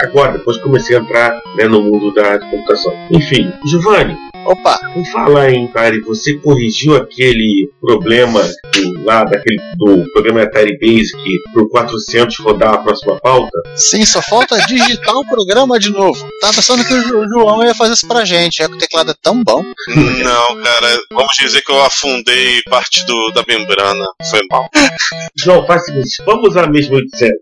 [0.00, 2.92] agora, depois comecei a entrar né, no mundo da computação.
[3.10, 4.16] Enfim, Giovanni,
[4.50, 10.78] Opa, por falar em Atari, você corrigiu aquele problema do, lá daquele, do programa Atari
[10.78, 11.18] Basic
[11.52, 13.50] pro 400 rodar a próxima pauta?
[13.76, 16.26] sim, só falta digitar o programa de novo.
[16.40, 19.10] Tava pensando que o Jo- João ia fazer isso pra gente, já que o teclado
[19.10, 19.62] é tão bom.
[19.94, 24.04] Não, cara, vamos dizer que eu afundei parte do, da membrana.
[24.30, 24.68] Foi mal.
[25.36, 27.32] João, faz o seguinte, vamos usar mesmo 800.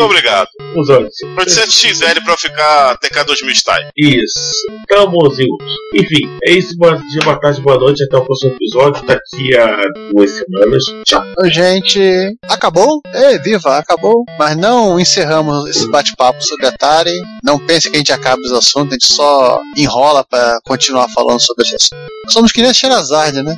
[0.00, 0.48] Obrigado.
[0.76, 1.56] Usar 800.
[1.56, 3.86] 800XL pra ficar TK2000 style.
[3.96, 4.66] Isso.
[4.82, 5.58] Então, bonzinhos.
[5.94, 6.76] Enfim, é isso.
[6.76, 8.02] Bom dia, boa tarde, boa noite.
[8.04, 9.04] Até o próximo episódio.
[9.06, 9.80] Daqui a
[10.12, 10.84] duas semanas.
[11.06, 11.22] Tchau.
[11.44, 13.00] Gente, acabou?
[13.12, 14.24] É, viva, acabou.
[14.38, 17.12] Mas não encerramos esse bate-papo sobre Atari.
[17.42, 21.40] Não pense que a gente acaba os assuntos, a gente só enrola pra continuar falando
[21.40, 22.08] sobre esse assunto.
[22.28, 23.56] Somos que nem a Sherazade, né?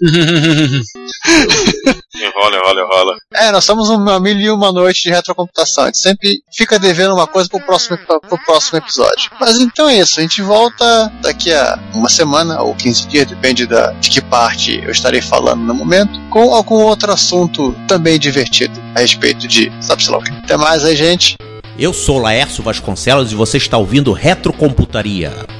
[2.20, 3.16] Enrola, enrola, enrola.
[3.34, 5.84] É, nós somos uma mil e uma noite de retrocomputação.
[5.84, 9.30] A gente sempre fica devendo uma coisa pro próximo, pro próximo episódio.
[9.40, 10.18] Mas então é isso.
[10.18, 14.82] A gente volta daqui a uma semana ou 15 dias, depende da, de que parte
[14.84, 20.10] eu estarei falando no momento, com algum outro assunto também divertido a respeito de sabe-se
[20.10, 20.32] lá o quê.
[20.42, 21.36] Até mais aí, gente.
[21.78, 25.59] Eu sou Laércio Vasconcelos e você está ouvindo Retrocomputaria.